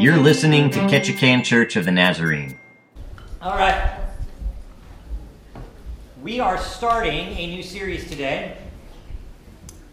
You're 0.00 0.16
listening 0.16 0.70
to 0.70 0.78
Ketchikan 0.80 1.44
Church 1.44 1.76
of 1.76 1.84
the 1.84 1.92
Nazarene. 1.92 2.58
All 3.42 3.54
right. 3.54 3.98
We 6.22 6.40
are 6.40 6.56
starting 6.56 7.36
a 7.36 7.46
new 7.46 7.62
series 7.62 8.08
today 8.08 8.56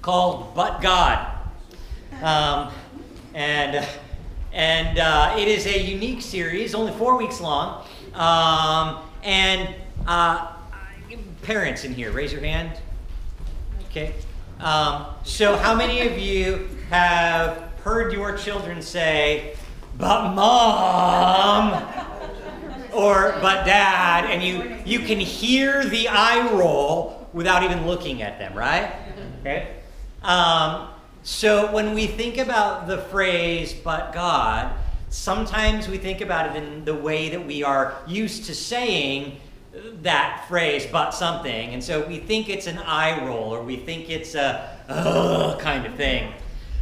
called 0.01 0.55
But 0.55 0.79
God. 0.79 1.27
Um, 2.23 2.71
and 3.33 3.85
and 4.53 4.97
uh, 4.97 5.35
it 5.37 5.49
is 5.49 5.65
a 5.65 5.77
unique 5.77 6.21
series, 6.21 6.73
only 6.73 6.93
four 6.93 7.17
weeks 7.17 7.41
long. 7.41 7.85
Um, 8.13 9.03
and 9.23 9.75
uh, 10.07 10.53
parents 11.41 11.83
in 11.83 11.93
here, 11.93 12.13
raise 12.13 12.31
your 12.31 12.41
hand. 12.41 12.79
Okay. 13.89 14.13
Um, 14.61 15.07
so, 15.25 15.57
how 15.57 15.75
many 15.75 16.07
of 16.07 16.17
you 16.17 16.69
have 16.89 17.57
heard 17.83 18.13
your 18.13 18.37
children 18.37 18.81
say, 18.81 19.53
but 19.97 20.33
mom 20.33 21.73
or 22.93 23.35
but 23.41 23.65
dad 23.65 24.25
and 24.25 24.43
you 24.43 24.77
you 24.85 25.05
can 25.05 25.19
hear 25.19 25.85
the 25.85 26.07
eye 26.07 26.51
roll 26.53 27.27
without 27.33 27.63
even 27.63 27.85
looking 27.85 28.21
at 28.21 28.39
them 28.39 28.53
right? 28.53 28.93
Okay. 29.41 29.75
Um, 30.23 30.89
so 31.23 31.71
when 31.71 31.93
we 31.93 32.07
think 32.07 32.37
about 32.37 32.87
the 32.87 32.97
phrase 32.97 33.73
but 33.73 34.13
god 34.13 34.73
sometimes 35.09 35.87
we 35.87 35.97
think 35.97 36.21
about 36.21 36.55
it 36.55 36.61
in 36.61 36.85
the 36.85 36.93
way 36.93 37.29
that 37.29 37.45
we 37.45 37.63
are 37.63 37.95
used 38.07 38.45
to 38.45 38.55
saying 38.55 39.39
that 40.01 40.45
phrase 40.47 40.85
but 40.91 41.11
something. 41.11 41.73
And 41.73 41.83
so 41.83 42.05
we 42.07 42.19
think 42.19 42.49
it's 42.49 42.67
an 42.67 42.77
eye 42.79 43.25
roll 43.25 43.53
or 43.53 43.63
we 43.63 43.77
think 43.77 44.09
it's 44.09 44.35
a 44.35 45.57
kind 45.59 45.85
of 45.85 45.95
thing 45.95 46.33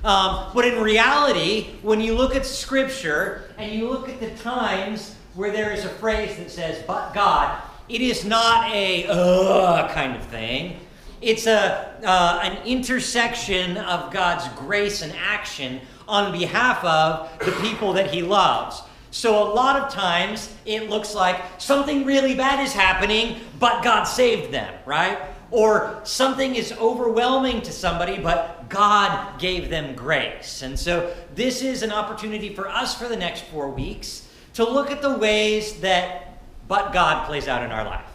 um, 0.05 0.51
but 0.53 0.65
in 0.65 0.81
reality, 0.83 1.71
when 1.81 1.99
you 1.99 2.13
look 2.13 2.35
at 2.35 2.45
Scripture 2.45 3.49
and 3.57 3.71
you 3.71 3.89
look 3.89 4.07
at 4.07 4.19
the 4.19 4.29
times 4.35 5.15
where 5.33 5.51
there 5.51 5.71
is 5.71 5.83
a 5.83 5.89
phrase 5.89 6.37
that 6.37 6.51
says, 6.51 6.83
but 6.85 7.11
God, 7.13 7.59
it 7.89 8.01
is 8.01 8.23
not 8.23 8.71
a 8.71 9.07
uh 9.07 9.91
kind 9.93 10.15
of 10.15 10.23
thing. 10.27 10.79
It's 11.21 11.47
a, 11.47 11.95
uh, 12.03 12.39
an 12.43 12.67
intersection 12.67 13.77
of 13.77 14.13
God's 14.13 14.47
grace 14.59 15.01
and 15.01 15.11
action 15.13 15.81
on 16.07 16.31
behalf 16.31 16.83
of 16.83 17.39
the 17.39 17.51
people 17.67 17.93
that 17.93 18.11
He 18.11 18.21
loves. 18.21 18.83
So, 19.09 19.41
a 19.41 19.49
lot 19.55 19.81
of 19.81 19.91
times 19.91 20.53
it 20.65 20.87
looks 20.89 21.15
like 21.15 21.41
something 21.57 22.05
really 22.05 22.35
bad 22.35 22.63
is 22.63 22.73
happening, 22.73 23.39
but 23.59 23.83
God 23.83 24.03
saved 24.03 24.51
them, 24.51 24.71
right? 24.85 25.17
Or 25.51 26.01
something 26.03 26.55
is 26.55 26.71
overwhelming 26.73 27.61
to 27.61 27.71
somebody, 27.71 28.17
but 28.17 28.69
God 28.69 29.39
gave 29.39 29.69
them 29.69 29.95
grace. 29.95 30.61
And 30.61 30.77
so 30.77 31.15
this 31.33 31.61
is 31.61 31.83
an 31.83 31.91
opportunity 31.91 32.53
for 32.53 32.67
us 32.67 32.97
for 32.97 33.07
the 33.07 33.15
next 33.15 33.43
four 33.45 33.69
weeks 33.69 34.27
to 34.53 34.63
look 34.67 34.91
at 34.91 35.01
the 35.01 35.17
ways 35.17 35.79
that 35.81 36.39
but 36.67 36.93
God 36.93 37.27
plays 37.27 37.47
out 37.47 37.63
in 37.63 37.71
our 37.71 37.85
life. 37.85 38.09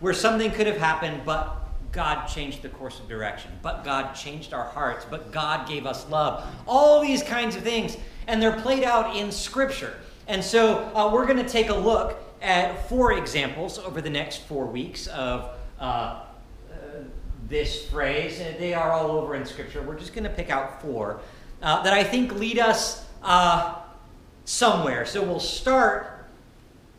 Where 0.00 0.12
something 0.12 0.50
could 0.50 0.66
have 0.66 0.76
happened, 0.76 1.22
but 1.24 1.64
God 1.92 2.26
changed 2.26 2.62
the 2.62 2.68
course 2.68 2.98
of 2.98 3.08
direction. 3.08 3.52
But 3.62 3.84
God 3.84 4.14
changed 4.14 4.52
our 4.52 4.64
hearts. 4.64 5.06
But 5.08 5.32
God 5.32 5.68
gave 5.68 5.86
us 5.86 6.08
love. 6.10 6.44
All 6.66 7.00
these 7.00 7.22
kinds 7.22 7.56
of 7.56 7.62
things. 7.62 7.96
And 8.26 8.42
they're 8.42 8.60
played 8.60 8.82
out 8.82 9.16
in 9.16 9.30
Scripture. 9.30 9.94
And 10.26 10.42
so 10.42 10.90
uh, 10.94 11.10
we're 11.12 11.26
going 11.26 11.42
to 11.42 11.48
take 11.48 11.68
a 11.68 11.74
look 11.74 12.18
at 12.42 12.88
four 12.88 13.12
examples 13.12 13.78
over 13.78 14.00
the 14.00 14.10
next 14.10 14.38
four 14.42 14.66
weeks 14.66 15.06
of 15.06 15.50
uh, 15.78 16.23
this 17.48 17.86
phrase. 17.86 18.38
They 18.38 18.74
are 18.74 18.92
all 18.92 19.12
over 19.12 19.34
in 19.34 19.44
Scripture. 19.44 19.82
We're 19.82 19.98
just 19.98 20.14
going 20.14 20.24
to 20.24 20.30
pick 20.30 20.50
out 20.50 20.80
four 20.80 21.20
uh, 21.62 21.82
that 21.82 21.92
I 21.92 22.04
think 22.04 22.34
lead 22.34 22.58
us 22.58 23.04
uh, 23.22 23.76
somewhere. 24.44 25.06
So 25.06 25.22
we'll 25.22 25.40
start 25.40 26.26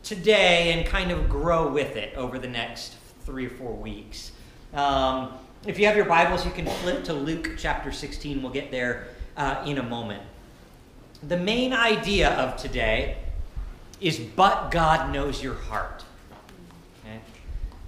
today 0.04 0.74
and 0.74 0.88
kind 0.88 1.12
of 1.12 1.30
grow 1.30 1.72
with 1.72 1.96
it 1.96 2.16
over 2.16 2.38
the 2.38 2.48
next 2.48 2.96
three 3.22 3.48
or 3.48 3.50
four 3.50 3.74
weeks. 3.74 4.32
Um, 4.74 5.34
if 5.66 5.80
you 5.80 5.88
have 5.88 5.96
your 5.96 6.06
Bibles, 6.06 6.46
you 6.46 6.52
can 6.52 6.68
flip 6.68 7.04
to 7.06 7.14
Luke 7.14 7.52
chapter 7.58 7.92
16. 7.92 8.42
We'll 8.42 8.52
get 8.52 8.70
there 8.70 9.08
uh, 9.36 9.64
in 9.66 9.80
a 9.80 9.84
moment. 9.84 10.22
The 11.24 11.38
main 11.38 11.74
idea 11.74 12.32
of 12.36 12.58
today 12.58 13.18
is 14.00 14.20
but 14.20 14.70
God 14.70 15.12
knows 15.12 15.42
your 15.42 15.56
heart. 15.56 16.04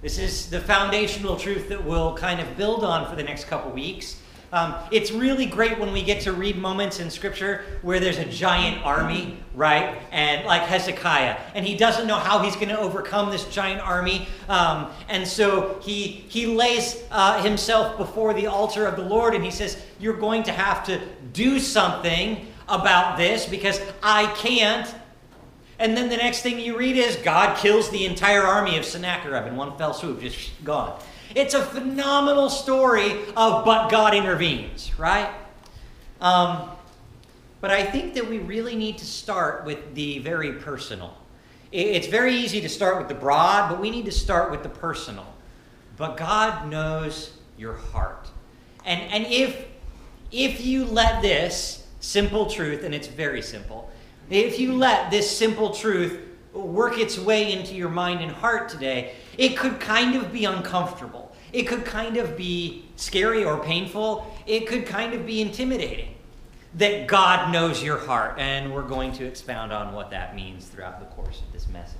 This 0.00 0.16
is 0.18 0.48
the 0.48 0.60
foundational 0.60 1.36
truth 1.36 1.68
that 1.70 1.84
we'll 1.84 2.14
kind 2.14 2.38
of 2.38 2.56
build 2.56 2.84
on 2.84 3.10
for 3.10 3.16
the 3.16 3.22
next 3.24 3.46
couple 3.46 3.72
weeks. 3.72 4.20
Um, 4.52 4.76
it's 4.92 5.10
really 5.10 5.44
great 5.44 5.76
when 5.76 5.92
we 5.92 6.02
get 6.02 6.22
to 6.22 6.32
read 6.32 6.56
moments 6.56 7.00
in 7.00 7.10
Scripture 7.10 7.64
where 7.82 7.98
there's 7.98 8.18
a 8.18 8.24
giant 8.24 8.86
army, 8.86 9.38
right? 9.54 10.00
And 10.12 10.46
like 10.46 10.62
Hezekiah, 10.62 11.36
and 11.56 11.66
he 11.66 11.76
doesn't 11.76 12.06
know 12.06 12.14
how 12.14 12.38
he's 12.38 12.54
going 12.54 12.68
to 12.68 12.78
overcome 12.78 13.30
this 13.30 13.44
giant 13.48 13.80
army, 13.82 14.28
um, 14.48 14.90
and 15.08 15.26
so 15.26 15.80
he 15.82 16.06
he 16.28 16.46
lays 16.46 17.02
uh, 17.10 17.42
himself 17.42 17.98
before 17.98 18.32
the 18.34 18.46
altar 18.46 18.86
of 18.86 18.94
the 18.94 19.02
Lord, 19.02 19.34
and 19.34 19.44
he 19.44 19.50
says, 19.50 19.82
"You're 19.98 20.16
going 20.16 20.44
to 20.44 20.52
have 20.52 20.86
to 20.86 21.00
do 21.32 21.58
something 21.58 22.46
about 22.68 23.18
this 23.18 23.46
because 23.46 23.80
I 24.00 24.32
can't." 24.36 24.94
And 25.78 25.96
then 25.96 26.08
the 26.08 26.16
next 26.16 26.42
thing 26.42 26.58
you 26.58 26.76
read 26.76 26.96
is 26.96 27.16
God 27.16 27.56
kills 27.56 27.90
the 27.90 28.04
entire 28.04 28.42
army 28.42 28.76
of 28.78 28.84
Sennacherib 28.84 29.46
in 29.46 29.56
one 29.56 29.76
fell 29.78 29.94
swoop, 29.94 30.20
just 30.20 30.50
gone. 30.64 31.00
It's 31.34 31.54
a 31.54 31.62
phenomenal 31.62 32.50
story 32.50 33.12
of 33.36 33.64
but 33.64 33.88
God 33.90 34.14
intervenes, 34.14 34.98
right? 34.98 35.30
Um, 36.20 36.70
but 37.60 37.70
I 37.70 37.84
think 37.84 38.14
that 38.14 38.28
we 38.28 38.38
really 38.38 38.74
need 38.74 38.98
to 38.98 39.04
start 39.04 39.64
with 39.64 39.94
the 39.94 40.18
very 40.20 40.54
personal. 40.54 41.16
It's 41.70 42.06
very 42.06 42.34
easy 42.34 42.60
to 42.62 42.68
start 42.68 42.98
with 42.98 43.08
the 43.08 43.14
broad, 43.14 43.68
but 43.68 43.80
we 43.80 43.90
need 43.90 44.06
to 44.06 44.12
start 44.12 44.50
with 44.50 44.62
the 44.62 44.68
personal. 44.68 45.26
But 45.96 46.16
God 46.16 46.68
knows 46.68 47.32
your 47.58 47.74
heart. 47.74 48.28
And, 48.84 49.02
and 49.12 49.26
if, 49.26 49.66
if 50.32 50.64
you 50.64 50.86
let 50.86 51.20
this 51.20 51.86
simple 52.00 52.46
truth, 52.46 52.84
and 52.84 52.94
it's 52.94 53.08
very 53.08 53.42
simple, 53.42 53.87
if 54.30 54.58
you 54.58 54.74
let 54.74 55.10
this 55.10 55.34
simple 55.36 55.70
truth 55.70 56.20
work 56.52 56.98
its 56.98 57.18
way 57.18 57.52
into 57.52 57.74
your 57.74 57.88
mind 57.88 58.20
and 58.20 58.30
heart 58.30 58.68
today, 58.68 59.14
it 59.36 59.56
could 59.56 59.80
kind 59.80 60.16
of 60.16 60.32
be 60.32 60.44
uncomfortable. 60.44 61.34
It 61.52 61.62
could 61.64 61.84
kind 61.84 62.16
of 62.16 62.36
be 62.36 62.84
scary 62.96 63.44
or 63.44 63.62
painful. 63.62 64.34
It 64.46 64.66
could 64.66 64.86
kind 64.86 65.14
of 65.14 65.24
be 65.24 65.40
intimidating 65.40 66.14
that 66.74 67.06
God 67.06 67.52
knows 67.52 67.82
your 67.82 67.98
heart. 67.98 68.38
And 68.38 68.74
we're 68.74 68.82
going 68.82 69.12
to 69.12 69.24
expound 69.24 69.72
on 69.72 69.94
what 69.94 70.10
that 70.10 70.34
means 70.34 70.66
throughout 70.66 71.00
the 71.00 71.06
course 71.06 71.40
of 71.40 71.52
this 71.52 71.68
message. 71.68 71.96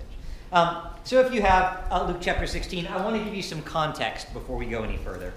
Um, 0.50 0.88
so, 1.04 1.20
if 1.20 1.32
you 1.32 1.42
have 1.42 1.84
uh, 1.90 2.06
Luke 2.06 2.18
chapter 2.22 2.46
16, 2.46 2.86
I 2.86 3.02
want 3.04 3.16
to 3.16 3.22
give 3.22 3.34
you 3.34 3.42
some 3.42 3.60
context 3.62 4.32
before 4.32 4.56
we 4.56 4.64
go 4.64 4.82
any 4.82 4.96
further. 4.96 5.34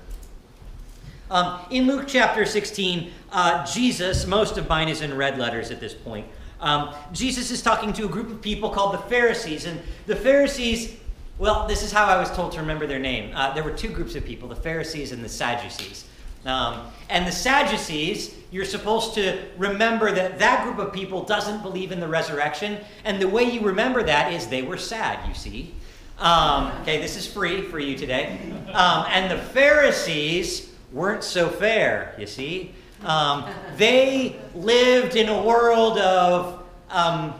Um, 1.29 1.59
in 1.69 1.85
Luke 1.85 2.05
chapter 2.07 2.45
16, 2.45 3.11
uh, 3.31 3.65
Jesus, 3.65 4.25
most 4.25 4.57
of 4.57 4.69
mine 4.69 4.87
is 4.87 5.01
in 5.01 5.15
red 5.15 5.37
letters 5.37 5.69
at 5.69 5.81
this 5.81 5.93
point, 5.93 6.27
um, 6.61 6.93
Jesus 7.11 7.49
is 7.51 7.61
talking 7.61 7.91
to 7.93 8.05
a 8.05 8.07
group 8.07 8.29
of 8.29 8.41
people 8.41 8.69
called 8.69 8.93
the 8.93 9.09
Pharisees. 9.09 9.65
And 9.65 9.81
the 10.05 10.15
Pharisees, 10.15 10.95
well, 11.39 11.67
this 11.67 11.83
is 11.83 11.91
how 11.91 12.05
I 12.05 12.19
was 12.19 12.31
told 12.31 12.51
to 12.53 12.59
remember 12.59 12.85
their 12.85 12.99
name. 12.99 13.31
Uh, 13.35 13.53
there 13.53 13.63
were 13.63 13.71
two 13.71 13.89
groups 13.89 14.15
of 14.15 14.23
people 14.23 14.47
the 14.47 14.55
Pharisees 14.55 15.11
and 15.11 15.23
the 15.23 15.29
Sadducees. 15.29 16.05
Um, 16.45 16.87
and 17.09 17.27
the 17.27 17.31
Sadducees, 17.31 18.35
you're 18.51 18.65
supposed 18.65 19.13
to 19.15 19.43
remember 19.57 20.11
that 20.11 20.39
that 20.39 20.63
group 20.63 20.79
of 20.79 20.93
people 20.93 21.23
doesn't 21.23 21.61
believe 21.61 21.91
in 21.91 21.99
the 21.99 22.07
resurrection. 22.07 22.79
And 23.05 23.21
the 23.21 23.27
way 23.27 23.43
you 23.43 23.61
remember 23.61 24.03
that 24.03 24.33
is 24.33 24.47
they 24.47 24.61
were 24.61 24.77
sad, 24.77 25.27
you 25.27 25.33
see. 25.33 25.73
Um, 26.19 26.71
okay, 26.81 27.01
this 27.01 27.15
is 27.15 27.25
free 27.25 27.63
for 27.63 27.79
you 27.79 27.97
today. 27.97 28.39
Um, 28.73 29.05
and 29.09 29.31
the 29.31 29.43
Pharisees 29.43 30.71
weren't 30.91 31.23
so 31.23 31.49
fair, 31.49 32.15
you 32.19 32.27
see. 32.27 32.73
Um, 33.03 33.45
they 33.77 34.39
lived 34.53 35.15
in 35.15 35.29
a 35.29 35.41
world 35.41 35.97
of 35.97 36.63
um, 36.89 37.33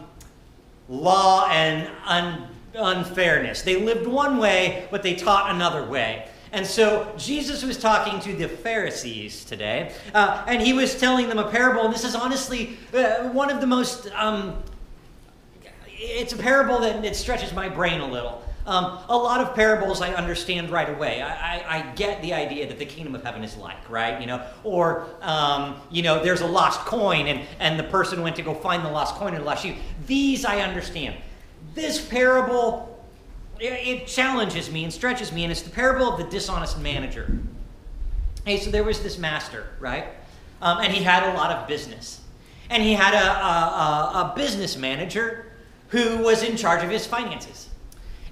law 0.88 1.46
and 1.50 1.88
un- 2.04 2.48
unfairness. 2.74 3.62
They 3.62 3.76
lived 3.76 4.06
one 4.06 4.38
way, 4.38 4.88
but 4.90 5.02
they 5.02 5.14
taught 5.14 5.54
another 5.54 5.84
way. 5.84 6.28
And 6.52 6.66
so 6.66 7.10
Jesus 7.16 7.64
was 7.64 7.78
talking 7.78 8.20
to 8.20 8.36
the 8.36 8.46
Pharisees 8.46 9.44
today, 9.44 9.94
uh, 10.12 10.44
and 10.46 10.60
he 10.60 10.74
was 10.74 10.98
telling 10.98 11.28
them 11.28 11.38
a 11.38 11.50
parable. 11.50 11.84
And 11.86 11.94
this 11.94 12.04
is 12.04 12.14
honestly 12.14 12.76
uh, 12.92 13.28
one 13.30 13.50
of 13.50 13.60
the 13.60 13.66
most, 13.66 14.10
um, 14.14 14.62
it's 15.88 16.34
a 16.34 16.36
parable 16.36 16.80
that 16.80 17.04
it 17.04 17.16
stretches 17.16 17.54
my 17.54 17.68
brain 17.68 18.00
a 18.00 18.06
little. 18.06 18.42
Um, 18.64 19.00
a 19.08 19.16
lot 19.16 19.40
of 19.40 19.56
parables 19.56 20.00
I 20.00 20.14
understand 20.14 20.70
right 20.70 20.88
away. 20.88 21.20
I, 21.20 21.56
I, 21.56 21.78
I, 21.78 21.82
get 21.96 22.22
the 22.22 22.32
idea 22.32 22.68
that 22.68 22.78
the 22.78 22.86
kingdom 22.86 23.16
of 23.16 23.24
heaven 23.24 23.42
is 23.42 23.56
like, 23.56 23.90
right? 23.90 24.20
You 24.20 24.28
know, 24.28 24.46
or 24.62 25.08
um, 25.20 25.80
you 25.90 26.02
know, 26.02 26.22
there's 26.22 26.42
a 26.42 26.46
lost 26.46 26.80
coin, 26.80 27.26
and 27.26 27.40
and 27.58 27.76
the 27.76 27.84
person 27.84 28.22
went 28.22 28.36
to 28.36 28.42
go 28.42 28.54
find 28.54 28.84
the 28.84 28.90
lost 28.90 29.16
coin 29.16 29.34
and 29.34 29.44
lost 29.44 29.64
sheep. 29.64 29.78
These 30.06 30.44
I 30.44 30.60
understand. 30.60 31.16
This 31.74 32.04
parable, 32.04 33.04
it, 33.58 33.72
it 33.72 34.06
challenges 34.06 34.70
me 34.70 34.84
and 34.84 34.92
stretches 34.92 35.32
me, 35.32 35.42
and 35.42 35.50
it's 35.50 35.62
the 35.62 35.70
parable 35.70 36.12
of 36.12 36.18
the 36.18 36.30
dishonest 36.30 36.78
manager. 36.78 37.36
Hey, 38.44 38.58
so 38.58 38.70
there 38.70 38.84
was 38.84 39.02
this 39.02 39.18
master, 39.18 39.66
right? 39.80 40.06
Um, 40.60 40.78
and 40.78 40.92
he 40.92 41.02
had 41.02 41.24
a 41.32 41.36
lot 41.36 41.50
of 41.50 41.66
business. 41.66 42.20
and 42.70 42.82
he 42.82 42.94
had 42.94 43.12
a, 43.12 43.26
a, 43.26 44.30
a, 44.30 44.32
business 44.36 44.76
manager 44.76 45.46
who 45.88 46.18
was 46.18 46.42
in 46.42 46.56
charge 46.56 46.82
of 46.82 46.90
his 46.90 47.06
finances. 47.06 47.68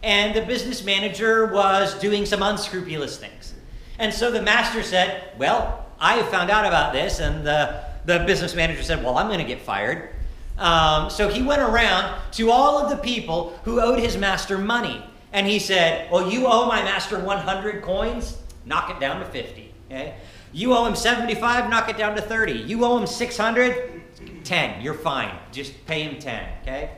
And 0.02 0.34
the 0.34 0.42
business 0.42 0.84
manager 0.84 1.46
was 1.46 1.98
doing 1.98 2.24
some 2.24 2.42
unscrupulous 2.42 3.18
things. 3.18 3.54
And 3.98 4.12
so 4.12 4.30
the 4.30 4.40
master 4.40 4.82
said, 4.82 5.32
Well, 5.38 5.86
I 6.00 6.22
found 6.24 6.50
out 6.50 6.64
about 6.64 6.92
this. 6.92 7.20
And 7.20 7.46
the, 7.46 7.84
the 8.06 8.20
business 8.20 8.54
manager 8.54 8.82
said, 8.82 9.04
Well, 9.04 9.18
I'm 9.18 9.26
going 9.26 9.40
to 9.40 9.44
get 9.44 9.60
fired. 9.60 10.10
Um, 10.56 11.10
so 11.10 11.28
he 11.28 11.42
went 11.42 11.62
around 11.62 12.18
to 12.32 12.50
all 12.50 12.78
of 12.78 12.90
the 12.90 12.96
people 12.96 13.58
who 13.64 13.80
owed 13.80 13.98
his 13.98 14.16
master 14.16 14.56
money. 14.56 15.04
And 15.32 15.46
he 15.46 15.58
said, 15.58 16.10
Well, 16.10 16.30
you 16.30 16.46
owe 16.46 16.66
my 16.66 16.82
master 16.82 17.18
100 17.18 17.82
coins? 17.82 18.38
Knock 18.64 18.90
it 18.90 19.00
down 19.00 19.20
to 19.20 19.26
50. 19.26 19.74
Okay? 19.86 20.14
You 20.52 20.74
owe 20.74 20.84
him 20.86 20.96
75, 20.96 21.70
knock 21.70 21.90
it 21.90 21.96
down 21.98 22.16
to 22.16 22.22
30. 22.22 22.52
You 22.52 22.84
owe 22.84 22.98
him 22.98 23.06
600, 23.06 24.02
10. 24.44 24.80
You're 24.80 24.94
fine. 24.94 25.32
Just 25.52 25.86
pay 25.86 26.02
him 26.02 26.18
10. 26.18 26.48
Okay? 26.62 26.90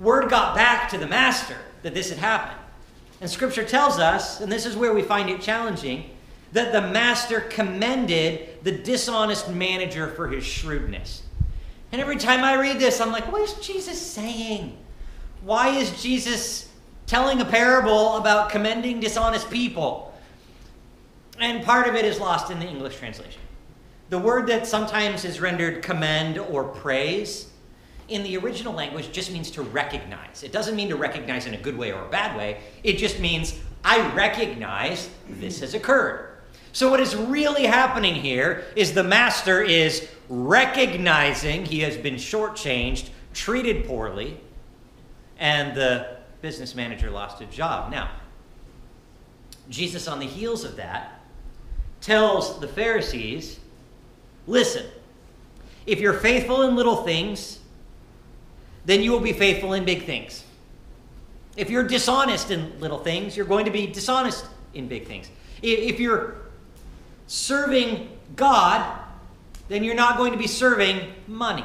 Word 0.00 0.30
got 0.30 0.56
back 0.56 0.88
to 0.90 0.98
the 0.98 1.06
master 1.06 1.56
that 1.82 1.94
this 1.94 2.10
had 2.10 2.18
happened. 2.18 2.60
And 3.20 3.28
scripture 3.28 3.64
tells 3.64 3.98
us, 3.98 4.40
and 4.40 4.50
this 4.50 4.66
is 4.66 4.76
where 4.76 4.94
we 4.94 5.02
find 5.02 5.28
it 5.28 5.40
challenging, 5.40 6.10
that 6.52 6.72
the 6.72 6.80
master 6.80 7.40
commended 7.40 8.64
the 8.64 8.72
dishonest 8.72 9.50
manager 9.50 10.08
for 10.08 10.28
his 10.28 10.44
shrewdness. 10.44 11.22
And 11.92 12.00
every 12.00 12.16
time 12.16 12.44
I 12.44 12.54
read 12.54 12.78
this, 12.78 13.00
I'm 13.00 13.12
like, 13.12 13.30
what 13.30 13.42
is 13.42 13.54
Jesus 13.54 14.00
saying? 14.00 14.76
Why 15.42 15.68
is 15.68 16.02
Jesus 16.02 16.68
telling 17.06 17.40
a 17.40 17.44
parable 17.44 18.16
about 18.16 18.50
commending 18.50 19.00
dishonest 19.00 19.50
people? 19.50 20.14
And 21.38 21.64
part 21.64 21.88
of 21.88 21.94
it 21.94 22.04
is 22.04 22.20
lost 22.20 22.50
in 22.50 22.58
the 22.58 22.66
English 22.66 22.96
translation. 22.96 23.40
The 24.10 24.18
word 24.18 24.46
that 24.48 24.66
sometimes 24.66 25.24
is 25.24 25.40
rendered 25.40 25.82
commend 25.82 26.38
or 26.38 26.64
praise 26.64 27.49
in 28.10 28.22
the 28.24 28.36
original 28.36 28.74
language 28.74 29.12
just 29.12 29.32
means 29.32 29.50
to 29.52 29.62
recognize. 29.62 30.42
It 30.42 30.52
doesn't 30.52 30.76
mean 30.76 30.88
to 30.88 30.96
recognize 30.96 31.46
in 31.46 31.54
a 31.54 31.56
good 31.56 31.78
way 31.78 31.92
or 31.92 32.04
a 32.04 32.08
bad 32.10 32.36
way. 32.36 32.60
It 32.82 32.98
just 32.98 33.20
means 33.20 33.58
I 33.84 34.12
recognize 34.14 35.08
this 35.28 35.60
has 35.60 35.74
occurred. 35.74 36.26
So, 36.72 36.90
what 36.90 37.00
is 37.00 37.16
really 37.16 37.64
happening 37.64 38.14
here 38.14 38.64
is 38.76 38.92
the 38.92 39.02
master 39.04 39.62
is 39.62 40.08
recognizing 40.28 41.64
he 41.64 41.80
has 41.80 41.96
been 41.96 42.14
shortchanged, 42.14 43.10
treated 43.32 43.86
poorly, 43.86 44.40
and 45.38 45.76
the 45.76 46.18
business 46.42 46.74
manager 46.74 47.10
lost 47.10 47.40
a 47.40 47.46
job. 47.46 47.90
Now, 47.90 48.10
Jesus, 49.68 50.06
on 50.06 50.18
the 50.18 50.26
heels 50.26 50.64
of 50.64 50.76
that, 50.76 51.20
tells 52.00 52.60
the 52.60 52.68
Pharisees 52.68 53.60
listen, 54.46 54.86
if 55.86 56.00
you're 56.00 56.12
faithful 56.12 56.62
in 56.62 56.76
little 56.76 57.02
things, 57.04 57.59
then 58.90 59.02
you 59.02 59.12
will 59.12 59.20
be 59.20 59.32
faithful 59.32 59.72
in 59.72 59.84
big 59.84 60.04
things. 60.04 60.44
If 61.56 61.70
you're 61.70 61.84
dishonest 61.84 62.50
in 62.50 62.80
little 62.80 62.98
things, 62.98 63.36
you're 63.36 63.46
going 63.46 63.64
to 63.64 63.70
be 63.70 63.86
dishonest 63.86 64.46
in 64.74 64.88
big 64.88 65.06
things. 65.06 65.28
If 65.62 66.00
you're 66.00 66.36
serving 67.26 68.08
God, 68.36 68.98
then 69.68 69.84
you're 69.84 69.94
not 69.94 70.16
going 70.16 70.32
to 70.32 70.38
be 70.38 70.46
serving 70.46 71.12
money. 71.26 71.64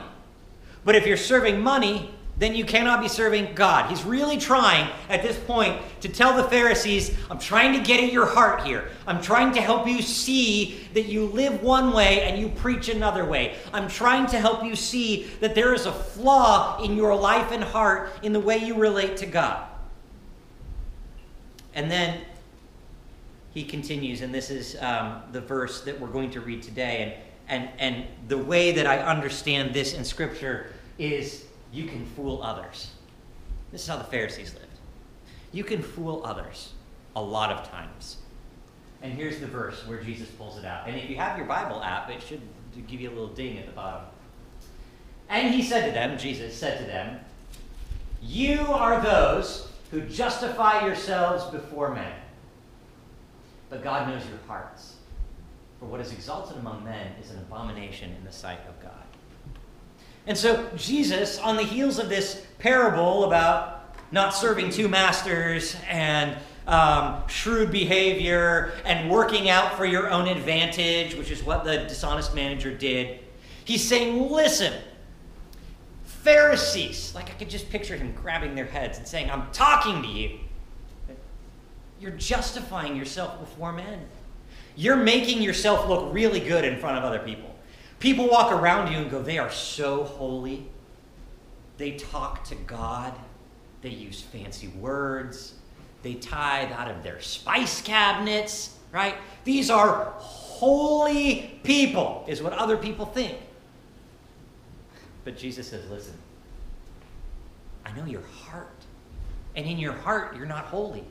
But 0.84 0.96
if 0.96 1.06
you're 1.06 1.18
serving 1.18 1.62
money, 1.62 2.15
then 2.38 2.54
you 2.54 2.66
cannot 2.66 3.02
be 3.02 3.08
serving 3.08 3.54
God. 3.56 3.90
He's 3.90 4.04
really 4.04 4.38
trying 4.38 4.90
at 5.10 5.22
this 5.22 5.38
point 5.40 5.82
to 6.02 6.10
tell 6.10 6.36
the 6.36 6.44
Pharisees, 6.50 7.16
I'm 7.32 7.40
trying 7.40 7.72
to 7.74 7.80
get 7.80 8.04
at 8.04 8.12
your 8.12 8.26
heart 8.26 8.66
here. 8.66 8.90
I'm 9.08 9.22
trying 9.22 9.54
to 9.54 9.62
help 9.62 9.88
you 9.88 10.02
see 10.02 10.86
that 10.94 11.06
you 11.06 11.28
live 11.28 11.62
one 11.62 11.94
way 11.94 12.22
and 12.24 12.40
you 12.40 12.50
preach 12.50 12.90
another 12.90 13.24
way. 13.24 13.56
I'm 13.72 13.88
trying 13.88 14.26
to 14.28 14.40
help 14.40 14.66
you 14.66 14.76
see 14.76 15.28
that 15.40 15.56
there 15.56 15.74
is 15.74 15.86
a 15.86 15.94
flaw 15.94 16.84
in 16.84 16.98
your 16.98 17.16
life 17.16 17.52
and 17.52 17.64
heart 17.64 18.12
in 18.22 18.34
the 18.34 18.40
way 18.40 18.58
you 18.58 18.76
relate 18.76 19.16
to 19.18 19.26
God. 19.26 19.66
And 21.74 21.90
then 21.90 22.20
he 23.54 23.64
continues, 23.64 24.20
and 24.20 24.34
this 24.36 24.50
is 24.50 24.76
um, 24.82 25.22
the 25.32 25.40
verse 25.40 25.82
that 25.86 25.98
we're 25.98 26.10
going 26.10 26.32
to 26.32 26.42
read 26.42 26.62
today. 26.62 27.16
And, 27.48 27.70
and, 27.80 27.80
and 27.80 28.06
the 28.28 28.38
way 28.38 28.74
that 28.74 28.86
I 28.86 29.00
understand 29.00 29.74
this 29.74 29.94
in 29.94 30.04
Scripture 30.04 30.74
is 30.98 31.45
you 31.76 31.86
can 31.86 32.06
fool 32.06 32.42
others. 32.42 32.92
This 33.72 33.82
is 33.82 33.88
how 33.88 33.98
the 33.98 34.04
Pharisees 34.04 34.54
lived. 34.54 34.66
You 35.52 35.64
can 35.64 35.82
fool 35.82 36.22
others 36.26 36.74
a 37.16 37.22
lot 37.22 37.52
of 37.52 37.70
times. 37.70 38.18
And 39.02 39.14
here's 39.14 39.40
the 39.40 39.48
verse 39.48 39.86
where 39.88 40.02
Jesus 40.02 40.30
pulls 40.30 40.58
it 40.58 40.66
out. 40.66 40.88
And 40.88 40.96
if 40.96 41.10
you 41.10 41.16
have 41.18 41.38
your 41.38 41.48
Bible 41.48 41.82
app, 41.84 42.10
it 42.10 42.22
should 42.22 42.42
give 42.88 43.02
you 43.02 43.10
a 43.10 43.12
little 43.12 43.28
ding 43.28 43.58
at 43.58 43.66
the 43.66 43.72
bottom. 43.72 44.06
And 45.30 45.54
he 45.54 45.62
said 45.62 45.88
to 45.88 45.92
them, 45.92 46.18
Jesus 46.18 46.56
said 46.56 46.80
to 46.80 46.86
them, 46.86 47.20
You 48.22 48.62
are 48.62 49.02
those 49.02 49.72
who 49.92 50.02
justify 50.02 50.86
yourselves 50.86 51.46
before 51.52 51.94
men 51.94 52.14
but 53.70 53.84
God 53.84 54.08
knows 54.08 54.26
your 54.28 54.40
hearts. 54.48 54.96
For 55.80 55.86
what 55.86 56.00
is 56.00 56.14
exalted 56.14 56.58
among 56.58 56.86
men 56.86 57.12
is 57.22 57.32
an 57.32 57.40
abomination 57.40 58.16
in 58.18 58.24
the 58.24 58.32
sight 58.32 58.60
of. 58.70 58.75
And 60.28 60.38
so, 60.38 60.70
Jesus, 60.76 61.38
on 61.40 61.56
the 61.56 61.64
heels 61.64 62.00
of 62.00 62.10
this 62.10 62.46
parable 62.58 63.26
about 63.26 63.96
not 64.12 64.34
serving 64.34 64.72
two 64.72 64.88
masters 64.88 65.76
and 65.88 66.38
um, 66.68 67.22
shrewd 67.28 67.72
behavior 67.72 68.74
and 68.86 69.10
working 69.10 69.50
out 69.50 69.78
for 69.78 69.86
your 69.86 70.10
own 70.10 70.28
advantage, 70.28 71.16
which 71.16 71.30
is 71.30 71.44
what 71.44 71.64
the 71.64 71.78
dishonest 71.78 72.34
manager 72.34 72.76
did, 72.76 73.20
he's 73.66 73.88
saying, 73.88 74.32
Listen, 74.32 74.74
Pharisees, 76.06 77.14
like 77.14 77.30
I 77.30 77.34
could 77.34 77.50
just 77.50 77.70
picture 77.70 77.96
him 77.96 78.14
grabbing 78.14 78.56
their 78.56 78.66
heads 78.66 78.98
and 78.98 79.08
saying, 79.08 79.30
I'm 79.30 79.52
talking 79.52 80.02
to 80.02 80.08
you. 80.08 80.40
You're 82.00 82.12
justifying 82.12 82.96
yourself 82.96 83.40
before 83.40 83.72
men. 83.72 84.00
You're 84.76 84.98
making 84.98 85.42
yourself 85.42 85.88
look 85.88 86.14
really 86.14 86.40
good 86.40 86.66
in 86.66 86.80
front 86.80 86.98
of 86.98 87.04
other 87.04 87.20
people. 87.20 87.55
People 88.06 88.30
walk 88.30 88.52
around 88.52 88.92
you 88.92 89.00
and 89.00 89.10
go, 89.10 89.20
they 89.20 89.40
are 89.40 89.50
so 89.50 90.04
holy. 90.04 90.68
They 91.78 91.94
talk 91.94 92.44
to 92.44 92.54
God. 92.54 93.12
They 93.82 93.90
use 93.90 94.22
fancy 94.22 94.68
words. 94.68 95.56
They 96.04 96.14
tithe 96.14 96.72
out 96.72 96.88
of 96.88 97.02
their 97.02 97.20
spice 97.20 97.82
cabinets, 97.82 98.78
right? 98.92 99.16
These 99.44 99.72
are 99.72 100.14
holy 100.20 101.60
people, 101.64 102.24
is 102.28 102.44
what 102.44 102.54
other 102.54 102.78
people 102.78 103.08
think. 103.08 103.40
But 105.24 105.36
Jesus 105.36 105.68
says, 105.68 105.90
listen, 105.90 106.14
I 107.88 107.92
know 107.94 108.06
your 108.06 108.22
heart. 108.22 108.86
And 109.56 109.66
in 109.66 109.80
your 109.80 109.94
heart, 109.94 110.38
you're 110.38 110.46
not 110.46 110.66
holy. 110.66 111.06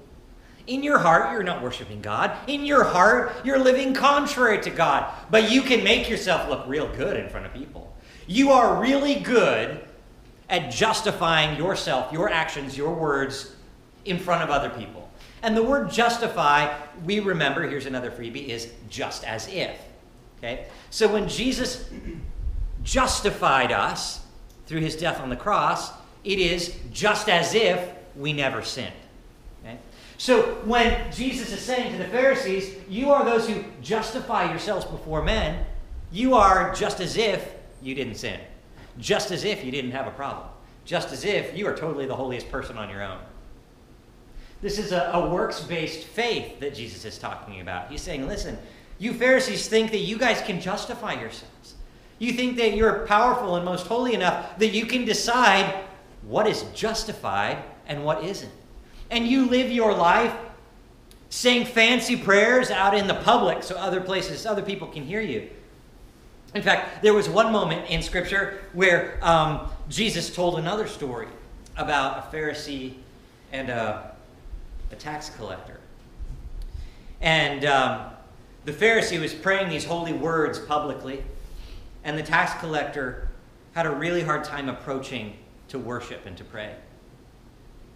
In 0.66 0.82
your 0.82 0.98
heart, 0.98 1.32
you're 1.32 1.42
not 1.42 1.62
worshiping 1.62 2.00
God. 2.00 2.36
In 2.46 2.64
your 2.64 2.84
heart, 2.84 3.32
you're 3.44 3.58
living 3.58 3.92
contrary 3.92 4.62
to 4.62 4.70
God. 4.70 5.12
But 5.30 5.50
you 5.50 5.62
can 5.62 5.84
make 5.84 6.08
yourself 6.08 6.48
look 6.48 6.66
real 6.66 6.88
good 6.96 7.18
in 7.18 7.28
front 7.28 7.46
of 7.46 7.52
people. 7.52 7.94
You 8.26 8.52
are 8.52 8.80
really 8.80 9.16
good 9.16 9.84
at 10.48 10.70
justifying 10.70 11.58
yourself, 11.58 12.12
your 12.12 12.30
actions, 12.30 12.76
your 12.76 12.94
words 12.94 13.54
in 14.04 14.18
front 14.18 14.42
of 14.42 14.50
other 14.50 14.70
people. 14.70 15.10
And 15.42 15.54
the 15.54 15.62
word 15.62 15.90
justify, 15.90 16.74
we 17.04 17.20
remember, 17.20 17.68
here's 17.68 17.86
another 17.86 18.10
freebie, 18.10 18.48
is 18.48 18.72
just 18.88 19.24
as 19.24 19.46
if. 19.48 19.78
Okay? 20.38 20.66
So 20.88 21.12
when 21.12 21.28
Jesus 21.28 21.90
justified 22.82 23.72
us 23.72 24.24
through 24.66 24.80
his 24.80 24.96
death 24.96 25.20
on 25.20 25.28
the 25.28 25.36
cross, 25.36 25.90
it 26.24 26.38
is 26.38 26.74
just 26.90 27.28
as 27.28 27.54
if 27.54 27.90
we 28.16 28.32
never 28.32 28.62
sinned. 28.62 28.94
So 30.18 30.42
when 30.64 31.12
Jesus 31.12 31.52
is 31.52 31.60
saying 31.60 31.92
to 31.92 31.98
the 31.98 32.08
Pharisees, 32.08 32.74
You 32.88 33.10
are 33.10 33.24
those 33.24 33.48
who 33.48 33.64
justify 33.82 34.50
yourselves 34.50 34.84
before 34.84 35.22
men, 35.22 35.64
you 36.12 36.34
are 36.34 36.72
just 36.74 37.00
as 37.00 37.16
if 37.16 37.54
you 37.82 37.94
didn't 37.94 38.16
sin, 38.16 38.40
just 38.98 39.30
as 39.30 39.44
if 39.44 39.64
you 39.64 39.70
didn't 39.70 39.90
have 39.90 40.06
a 40.06 40.12
problem, 40.12 40.46
just 40.84 41.12
as 41.12 41.24
if 41.24 41.56
you 41.56 41.66
are 41.66 41.76
totally 41.76 42.06
the 42.06 42.16
holiest 42.16 42.50
person 42.50 42.78
on 42.78 42.88
your 42.88 43.02
own. 43.02 43.18
This 44.62 44.78
is 44.78 44.92
a, 44.92 45.10
a 45.12 45.28
works 45.28 45.60
based 45.60 46.06
faith 46.06 46.60
that 46.60 46.74
Jesus 46.74 47.04
is 47.04 47.18
talking 47.18 47.60
about. 47.60 47.90
He's 47.90 48.00
saying, 48.00 48.26
Listen, 48.26 48.56
you 48.98 49.12
Pharisees 49.12 49.68
think 49.68 49.90
that 49.90 49.98
you 49.98 50.16
guys 50.16 50.40
can 50.40 50.60
justify 50.60 51.20
yourselves. 51.20 51.74
You 52.18 52.32
think 52.32 52.56
that 52.58 52.76
you're 52.76 53.06
powerful 53.06 53.56
and 53.56 53.64
most 53.64 53.86
holy 53.86 54.14
enough 54.14 54.56
that 54.58 54.68
you 54.68 54.86
can 54.86 55.04
decide 55.04 55.84
what 56.22 56.46
is 56.46 56.62
justified 56.74 57.58
and 57.86 58.04
what 58.04 58.24
isn't 58.24 58.52
and 59.14 59.28
you 59.28 59.46
live 59.46 59.70
your 59.70 59.94
life 59.94 60.34
saying 61.30 61.66
fancy 61.66 62.16
prayers 62.16 62.70
out 62.70 62.96
in 62.96 63.06
the 63.06 63.14
public 63.14 63.62
so 63.62 63.76
other 63.76 64.00
places, 64.00 64.44
other 64.44 64.62
people 64.62 64.88
can 64.88 65.04
hear 65.04 65.20
you. 65.20 65.48
In 66.54 66.62
fact, 66.62 67.02
there 67.02 67.14
was 67.14 67.28
one 67.28 67.52
moment 67.52 67.88
in 67.88 68.02
Scripture 68.02 68.60
where 68.72 69.18
um, 69.22 69.68
Jesus 69.88 70.34
told 70.34 70.58
another 70.58 70.86
story 70.88 71.28
about 71.76 72.18
a 72.18 72.36
Pharisee 72.36 72.94
and 73.52 73.68
a, 73.68 74.16
a 74.90 74.96
tax 74.96 75.30
collector. 75.30 75.78
And 77.20 77.64
um, 77.64 78.10
the 78.64 78.72
Pharisee 78.72 79.20
was 79.20 79.32
praying 79.32 79.68
these 79.68 79.84
holy 79.84 80.12
words 80.12 80.58
publicly, 80.58 81.22
and 82.02 82.18
the 82.18 82.22
tax 82.22 82.60
collector 82.60 83.28
had 83.74 83.86
a 83.86 83.90
really 83.90 84.22
hard 84.22 84.44
time 84.44 84.68
approaching 84.68 85.36
to 85.68 85.78
worship 85.78 86.26
and 86.26 86.36
to 86.36 86.44
pray. 86.44 86.74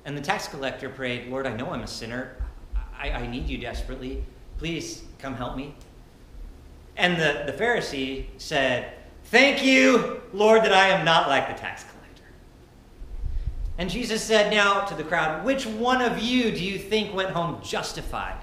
And 0.08 0.16
the 0.16 0.22
tax 0.22 0.48
collector 0.48 0.88
prayed, 0.88 1.28
Lord, 1.28 1.46
I 1.46 1.54
know 1.54 1.70
I'm 1.70 1.82
a 1.82 1.86
sinner. 1.86 2.34
I, 2.98 3.10
I 3.10 3.26
need 3.26 3.46
you 3.46 3.58
desperately. 3.58 4.24
Please 4.56 5.02
come 5.18 5.34
help 5.34 5.54
me. 5.54 5.74
And 6.96 7.20
the, 7.20 7.44
the 7.44 7.52
Pharisee 7.52 8.24
said, 8.38 8.94
Thank 9.24 9.62
you, 9.62 10.22
Lord, 10.32 10.62
that 10.64 10.72
I 10.72 10.88
am 10.88 11.04
not 11.04 11.28
like 11.28 11.46
the 11.46 11.60
tax 11.60 11.84
collector. 11.84 12.22
And 13.76 13.90
Jesus 13.90 14.22
said 14.22 14.50
now 14.50 14.86
to 14.86 14.94
the 14.94 15.04
crowd, 15.04 15.44
Which 15.44 15.66
one 15.66 16.00
of 16.00 16.18
you 16.22 16.52
do 16.52 16.64
you 16.64 16.78
think 16.78 17.14
went 17.14 17.28
home 17.28 17.60
justified? 17.62 18.42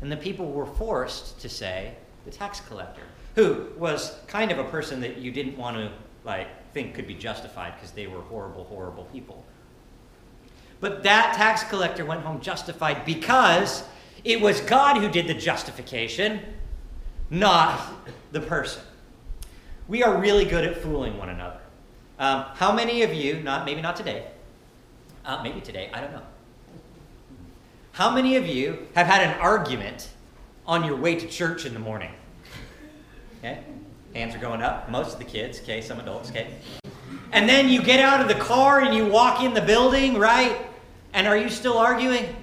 And 0.00 0.12
the 0.12 0.16
people 0.16 0.52
were 0.52 0.66
forced 0.66 1.40
to 1.40 1.48
say, 1.48 1.96
The 2.24 2.30
tax 2.30 2.60
collector, 2.60 3.02
who 3.34 3.66
was 3.76 4.16
kind 4.28 4.52
of 4.52 4.60
a 4.60 4.70
person 4.70 5.00
that 5.00 5.16
you 5.16 5.32
didn't 5.32 5.58
want 5.58 5.76
to 5.76 5.90
like 6.22 6.46
think 6.72 6.94
could 6.94 7.08
be 7.08 7.14
justified 7.14 7.74
because 7.74 7.90
they 7.90 8.06
were 8.06 8.20
horrible, 8.20 8.62
horrible 8.62 9.06
people. 9.06 9.44
But 10.80 11.02
that 11.04 11.34
tax 11.34 11.64
collector 11.64 12.04
went 12.04 12.22
home 12.22 12.40
justified 12.40 13.04
because 13.04 13.84
it 14.24 14.40
was 14.40 14.60
God 14.60 14.98
who 14.98 15.08
did 15.08 15.26
the 15.26 15.34
justification, 15.34 16.40
not 17.30 17.80
the 18.32 18.40
person. 18.40 18.82
We 19.88 20.02
are 20.02 20.18
really 20.18 20.44
good 20.44 20.64
at 20.64 20.76
fooling 20.82 21.16
one 21.16 21.28
another. 21.28 21.60
Um, 22.18 22.44
how 22.54 22.72
many 22.72 23.02
of 23.02 23.14
you, 23.14 23.40
not 23.40 23.64
maybe 23.64 23.80
not 23.80 23.96
today, 23.96 24.26
uh, 25.24 25.42
maybe 25.42 25.60
today, 25.60 25.90
I 25.92 26.00
don't 26.00 26.12
know. 26.12 26.22
How 27.92 28.10
many 28.14 28.36
of 28.36 28.46
you 28.46 28.88
have 28.94 29.06
had 29.06 29.22
an 29.22 29.38
argument 29.40 30.10
on 30.66 30.84
your 30.84 30.96
way 30.96 31.14
to 31.14 31.26
church 31.26 31.64
in 31.64 31.72
the 31.72 31.80
morning? 31.80 32.12
Okay, 33.38 33.62
hands 34.16 34.34
are 34.34 34.38
going 34.38 34.62
up. 34.62 34.88
Most 34.88 35.12
of 35.12 35.18
the 35.18 35.24
kids, 35.24 35.60
okay, 35.60 35.80
some 35.82 36.00
adults, 36.00 36.30
okay. 36.30 36.54
And 37.32 37.48
then 37.48 37.68
you 37.68 37.82
get 37.82 38.00
out 38.00 38.20
of 38.20 38.28
the 38.28 38.42
car 38.42 38.80
and 38.80 38.94
you 38.94 39.06
walk 39.06 39.42
in 39.42 39.52
the 39.52 39.60
building, 39.60 40.18
right? 40.18 40.56
And 41.12 41.26
are 41.26 41.36
you 41.36 41.50
still 41.50 41.76
arguing? 41.76 42.34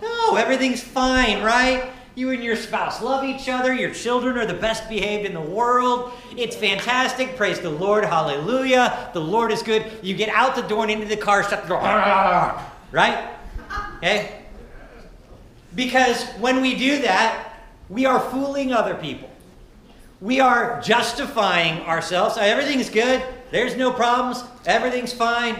No, 0.00 0.36
everything's 0.36 0.82
fine, 0.82 1.42
right? 1.42 1.90
You 2.14 2.30
and 2.30 2.42
your 2.42 2.56
spouse 2.56 3.02
love 3.02 3.24
each 3.24 3.46
other. 3.46 3.74
Your 3.74 3.92
children 3.92 4.38
are 4.38 4.46
the 4.46 4.54
best 4.54 4.88
behaved 4.88 5.26
in 5.26 5.34
the 5.34 5.40
world. 5.40 6.12
It's 6.34 6.56
fantastic. 6.56 7.36
Praise 7.36 7.60
the 7.60 7.68
Lord. 7.68 8.04
Hallelujah. 8.04 9.10
The 9.12 9.20
Lord 9.20 9.52
is 9.52 9.62
good. 9.62 9.84
You 10.02 10.16
get 10.16 10.30
out 10.30 10.56
the 10.56 10.62
door 10.62 10.84
and 10.84 10.90
into 10.90 11.06
the 11.06 11.16
car, 11.16 11.42
shut 11.42 11.62
the 11.62 11.68
door. 11.68 11.82
Right? 12.92 13.28
Okay? 13.98 14.42
Because 15.74 16.24
when 16.38 16.62
we 16.62 16.76
do 16.76 17.02
that, 17.02 17.58
we 17.90 18.06
are 18.06 18.20
fooling 18.30 18.72
other 18.72 18.94
people. 18.94 19.28
We 20.20 20.40
are 20.40 20.80
justifying 20.80 21.80
ourselves. 21.82 22.38
Everything's 22.38 22.88
good. 22.88 23.22
There's 23.50 23.76
no 23.76 23.92
problems. 23.92 24.42
Everything's 24.64 25.12
fine. 25.12 25.56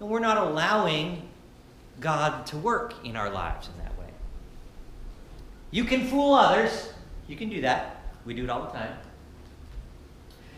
And 0.00 0.08
we're 0.08 0.18
not 0.18 0.38
allowing 0.38 1.28
God 2.00 2.46
to 2.46 2.56
work 2.56 2.94
in 3.04 3.16
our 3.16 3.30
lives 3.30 3.68
in 3.68 3.84
that 3.84 3.96
way. 3.98 4.08
You 5.70 5.84
can 5.84 6.06
fool 6.06 6.34
others. 6.34 6.92
You 7.28 7.36
can 7.36 7.48
do 7.48 7.60
that. 7.60 8.02
We 8.24 8.34
do 8.34 8.44
it 8.44 8.50
all 8.50 8.62
the 8.62 8.70
time. 8.70 8.96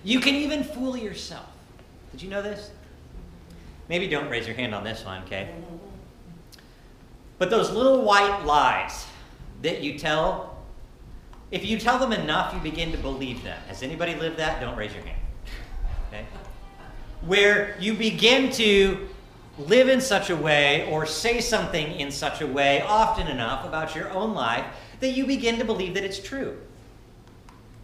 You 0.05 0.21
can 0.21 0.35
even 0.35 0.65
fool 0.65 0.97
yourself. 0.97 1.47
Did 2.13 2.23
you 2.23 2.31
know 2.31 2.43
this? 2.43 2.71
Maybe 3.89 4.09
don't 4.09 4.29
raise 4.29 4.47
your 4.47 4.57
hand 4.57 4.75
on 4.75 4.85
this 4.85 5.05
one, 5.05 5.23
okay? 5.25 5.55
But 7.39 7.51
those 7.51 7.71
little 7.71 8.03
white 8.03 8.45
lies 8.45 9.07
that 9.63 9.83
you 9.83 9.99
tell, 9.99 10.52
if 11.53 11.65
you 11.65 11.79
tell 11.79 11.99
them 11.99 12.13
enough, 12.13 12.53
you 12.53 12.61
begin 12.61 12.91
to 12.91 12.99
believe 12.99 13.45
them. 13.45 13.61
Has 13.69 13.85
anybody 13.85 14.17
lived 14.17 14.39
that? 14.39 14.61
Don't 14.61 14.77
raise 14.77 14.93
your 14.93 15.05
hand. 15.05 15.21
Okay? 16.09 16.25
Where 17.21 17.77
you 17.79 17.95
begin 17.95 18.51
to 18.53 19.09
live 19.59 19.89
in 19.89 20.01
such 20.01 20.31
a 20.31 20.37
way 20.37 20.91
or 20.91 21.07
say 21.07 21.41
something 21.41 21.93
in 22.01 22.11
such 22.11 22.41
a 22.41 22.47
way 22.47 22.83
often 22.83 23.29
enough 23.29 23.65
about 23.65 23.95
your 23.95 24.11
own 24.11 24.35
life 24.35 24.65
that 25.01 25.11
you 25.11 25.27
begin 25.27 25.59
to 25.59 25.65
believe 25.65 25.95
that 25.95 26.05
it's 26.05 26.19
true. 26.19 26.57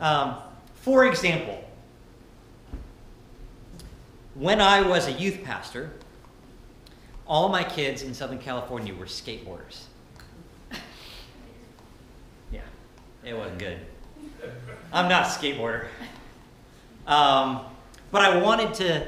Um, 0.01 0.37
for 0.75 1.07
example, 1.07 1.63
when 4.35 4.61
I 4.61 4.81
was 4.81 5.09
a 5.09 5.13
youth 5.13 5.43
pastor, 5.45 5.91
all 7.27 7.49
my 7.49 7.65
kids 7.65 8.03
in 8.03 8.15
Southern 8.15 8.39
California 8.39 8.95
were 8.95 9.05
skateboarders. 9.05 9.83
Yeah, 12.51 12.61
it 13.25 13.37
wasn't 13.37 13.59
good. 13.59 13.79
I'm 14.93 15.09
not 15.09 15.23
a 15.23 15.29
skateboarder. 15.29 15.87
Um, 17.07 17.61
but 18.11 18.23
I 18.23 18.41
wanted 18.41 18.75
to 18.75 19.07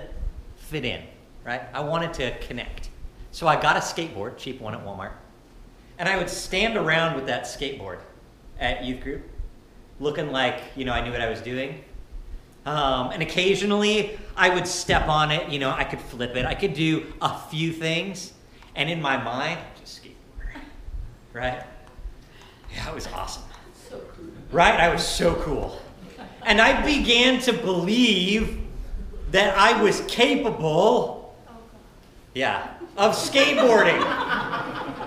fit 0.57 0.85
in 0.85 1.03
right? 1.45 1.63
I 1.73 1.81
wanted 1.81 2.15
to 2.15 2.39
connect. 2.39 2.91
So 3.33 3.47
I 3.47 3.61
got 3.61 3.77
a 3.77 3.81
skateboard, 3.81 4.37
cheap 4.37 4.61
one 4.61 4.75
at 4.75 4.85
Walmart, 4.85 5.13
and 5.99 6.09
I 6.09 6.17
would 6.17 6.29
stand 6.29 6.77
around 6.77 7.15
with 7.15 7.27
that 7.27 7.45
skateboard 7.45 7.99
at 8.59 8.85
youth 8.85 9.03
group, 9.03 9.23
looking 10.01 10.31
like, 10.33 10.61
you 10.77 10.85
know, 10.85 10.93
I 10.93 11.03
knew 11.03 11.13
what 11.13 11.21
I 11.21 11.29
was 11.29 11.41
doing. 11.41 11.85
Um, 12.67 13.11
and 13.11 13.23
occasionally 13.23 14.19
I 14.37 14.51
would 14.51 14.67
step 14.67 15.09
on 15.09 15.31
it, 15.31 15.49
you 15.49 15.59
know, 15.59 15.71
I 15.71 15.85
could 15.85 16.01
flip 16.01 16.37
it, 16.37 16.45
I 16.45 16.55
could 16.55 16.75
do 16.75 17.13
a 17.23 17.39
few 17.49 17.73
things, 17.73 18.33
and 18.75 18.91
in 18.91 19.01
my 19.01 19.17
mind, 19.17 19.59
just 19.81 20.03
skateboard, 20.03 20.61
right? 21.33 21.65
Yeah, 22.75 22.89
it 22.89 22.95
was 22.95 23.07
awesome. 23.09 23.43
Cool. 23.91 24.01
Right? 24.53 24.79
I 24.79 24.89
was 24.93 25.07
so 25.07 25.35
cool. 25.37 25.81
And 26.43 26.61
I 26.61 26.85
began 26.85 27.41
to 27.43 27.53
believe 27.53 28.59
that 29.31 29.57
I 29.57 29.81
was 29.83 30.01
capable 30.09 31.37
yeah, 32.35 32.75
of 32.97 33.15
skateboarding. 33.15 34.01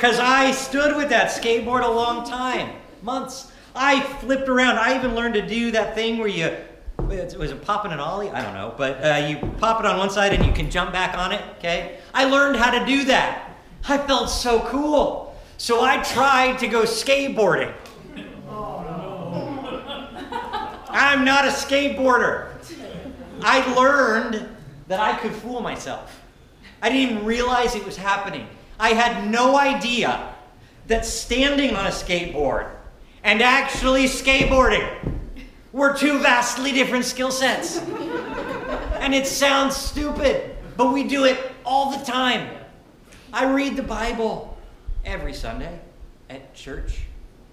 Because 0.00 0.18
I 0.18 0.52
stood 0.52 0.96
with 0.96 1.10
that 1.10 1.30
skateboard 1.30 1.84
a 1.84 1.90
long 1.90 2.26
time, 2.26 2.74
months. 3.02 3.52
I 3.74 4.00
flipped 4.00 4.48
around. 4.48 4.78
I 4.78 4.96
even 4.96 5.14
learned 5.14 5.34
to 5.34 5.46
do 5.46 5.72
that 5.72 5.94
thing 5.94 6.16
where 6.16 6.26
you, 6.26 6.56
was 6.96 7.50
it 7.50 7.62
popping 7.62 7.92
an 7.92 8.00
ollie? 8.00 8.30
I 8.30 8.42
don't 8.42 8.54
know. 8.54 8.72
But 8.78 9.04
uh, 9.04 9.26
you 9.28 9.36
pop 9.58 9.78
it 9.78 9.84
on 9.84 9.98
one 9.98 10.08
side 10.08 10.32
and 10.32 10.42
you 10.46 10.52
can 10.54 10.70
jump 10.70 10.94
back 10.94 11.18
on 11.18 11.32
it, 11.32 11.42
okay? 11.58 11.98
I 12.14 12.24
learned 12.24 12.56
how 12.56 12.78
to 12.78 12.86
do 12.86 13.04
that. 13.04 13.54
I 13.90 13.98
felt 13.98 14.30
so 14.30 14.60
cool. 14.68 15.29
So 15.60 15.82
I 15.82 15.98
tried 15.98 16.58
to 16.60 16.68
go 16.68 16.84
skateboarding. 16.84 17.74
I'm 20.88 21.22
not 21.22 21.44
a 21.44 21.48
skateboarder. 21.48 22.48
I 23.42 23.74
learned 23.74 24.48
that 24.88 25.00
I 25.00 25.18
could 25.18 25.32
fool 25.32 25.60
myself. 25.60 26.18
I 26.80 26.88
didn't 26.88 27.10
even 27.10 27.26
realize 27.26 27.74
it 27.74 27.84
was 27.84 27.98
happening. 27.98 28.48
I 28.78 28.94
had 28.94 29.30
no 29.30 29.58
idea 29.58 30.34
that 30.86 31.04
standing 31.04 31.76
on 31.76 31.84
a 31.84 31.90
skateboard 31.90 32.70
and 33.22 33.42
actually 33.42 34.04
skateboarding 34.04 34.88
were 35.74 35.94
two 35.94 36.20
vastly 36.20 36.72
different 36.72 37.04
skill 37.04 37.30
sets. 37.30 37.80
and 39.00 39.14
it 39.14 39.26
sounds 39.26 39.76
stupid, 39.76 40.56
but 40.78 40.94
we 40.94 41.04
do 41.04 41.26
it 41.26 41.52
all 41.66 41.90
the 41.90 42.02
time. 42.02 42.48
I 43.30 43.44
read 43.44 43.76
the 43.76 43.82
Bible 43.82 44.50
every 45.04 45.34
Sunday 45.34 45.80
at 46.28 46.54
church 46.54 47.02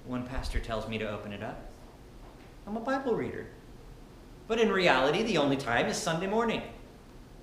when 0.06 0.24
pastor 0.24 0.60
tells 0.60 0.88
me 0.88 0.98
to 0.98 1.10
open 1.10 1.34
it 1.34 1.44
up. 1.44 1.70
I'm 2.66 2.78
a 2.78 2.82
Bible 2.82 3.16
reader. 3.16 3.48
But 4.48 4.60
in 4.60 4.72
reality, 4.72 5.24
the 5.24 5.38
only 5.38 5.58
time 5.58 5.88
is 5.88 5.98
Sunday 5.98 6.28
morning. 6.28 6.62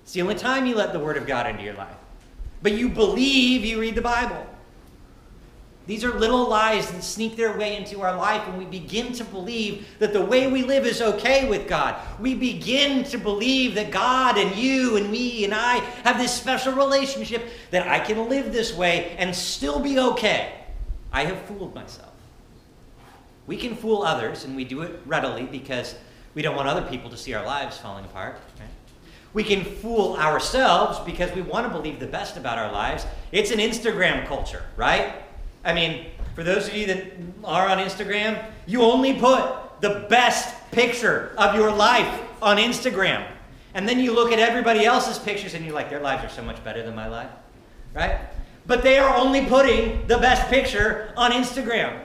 It's 0.03 0.13
the 0.13 0.23
only 0.23 0.35
time 0.35 0.67
you 0.67 0.75
let 0.75 0.93
the 0.93 1.01
Word 1.01 1.17
of 1.17 1.27
God 1.27 1.47
into 1.47 1.63
your 1.63 1.75
life. 1.75 1.97
But 2.63 2.73
you 2.73 2.89
believe 2.89 3.65
you 3.65 3.81
read 3.81 3.95
the 3.95 4.03
Bible. 4.03 4.47
These 5.87 6.03
are 6.03 6.19
little 6.19 6.49
lies 6.49 6.91
that 6.91 7.03
sneak 7.03 7.37
their 7.37 7.59
way 7.59 7.77
into 7.77 8.01
our 8.01 8.17
life, 8.17 8.43
and 8.49 8.57
we 8.57 8.65
begin 8.65 9.13
to 9.15 9.25
believe 9.25 9.87
that 9.99 10.15
the 10.15 10.25
way 10.25 10.47
we 10.47 10.63
live 10.63 10.87
is 10.87 11.03
okay 11.03 11.47
with 11.47 11.69
God. 11.69 11.97
We 12.19 12.35
begin 12.35 13.05
to 13.05 13.19
believe 13.19 13.75
that 13.75 13.91
God 13.91 14.39
and 14.39 14.57
you 14.57 14.97
and 14.97 15.11
me 15.11 15.45
and 15.45 15.53
I 15.53 15.77
have 16.05 16.17
this 16.17 16.33
special 16.33 16.73
relationship 16.73 17.47
that 17.71 17.87
I 17.87 18.01
can 18.01 18.31
live 18.31 18.51
this 18.51 18.75
way 18.75 19.15
and 19.19 19.37
still 19.37 19.79
be 19.79 19.99
okay. 19.99 20.55
I 21.13 21.27
have 21.27 21.39
fooled 21.43 21.75
myself. 21.75 22.13
We 23.47 23.59
can 23.59 23.77
fool 23.77 24.03
others, 24.03 24.47
and 24.47 24.57
we 24.57 24.65
do 24.65 24.81
it 24.81 25.03
readily 25.05 25.43
because 25.43 25.97
we 26.33 26.41
don't 26.41 26.57
want 26.57 26.67
other 26.67 26.89
people 26.89 27.11
to 27.11 27.17
see 27.19 27.35
our 27.35 27.45
lives 27.45 27.77
falling 27.77 28.07
apart. 28.07 28.41
Right? 28.59 28.69
We 29.35 29.45
can 29.45 29.65
fool 29.65 30.17
ourselves 30.17 30.99
because 31.01 31.31
we 31.35 31.43
want 31.43 31.67
to 31.67 31.71
believe 31.71 32.01
the 32.01 32.07
best 32.07 32.39
about 32.39 32.57
our 32.57 32.73
lives. 32.73 33.05
It's 33.33 33.51
an 33.51 33.59
Instagram 33.59 34.27
culture, 34.27 34.63
right? 34.77 35.24
I 35.65 35.73
mean, 35.73 36.07
for 36.35 36.43
those 36.43 36.69
of 36.69 36.75
you 36.75 36.87
that 36.87 37.05
are 37.45 37.69
on 37.69 37.79
Instagram, 37.79 38.45
you 38.67 38.83
only 38.83 39.15
put 39.15 39.81
the 39.81 40.07
best 40.09 40.55
picture 40.71 41.35
of 41.39 41.55
your 41.55 41.73
life 41.73 42.21
on 42.43 42.59
Instagram. 42.59 43.27
And 43.75 43.89
then 43.89 43.99
you 43.99 44.13
look 44.13 44.33
at 44.33 44.39
everybody 44.39 44.85
else's 44.85 45.19
pictures 45.19 45.55
and 45.55 45.65
you're 45.65 45.75
like, 45.75 45.91
their 45.91 46.01
lives 46.01 46.25
are 46.25 46.29
so 46.29 46.43
much 46.43 46.63
better 46.63 46.83
than 46.83 46.95
my 46.95 47.09
life, 47.09 47.31
right? 47.93 48.19
But 48.67 48.83
they 48.83 48.99
are 48.99 49.17
only 49.17 49.45
putting 49.47 50.07
the 50.07 50.19
best 50.19 50.49
picture 50.49 51.13
on 51.17 51.33
Instagram 51.33 52.01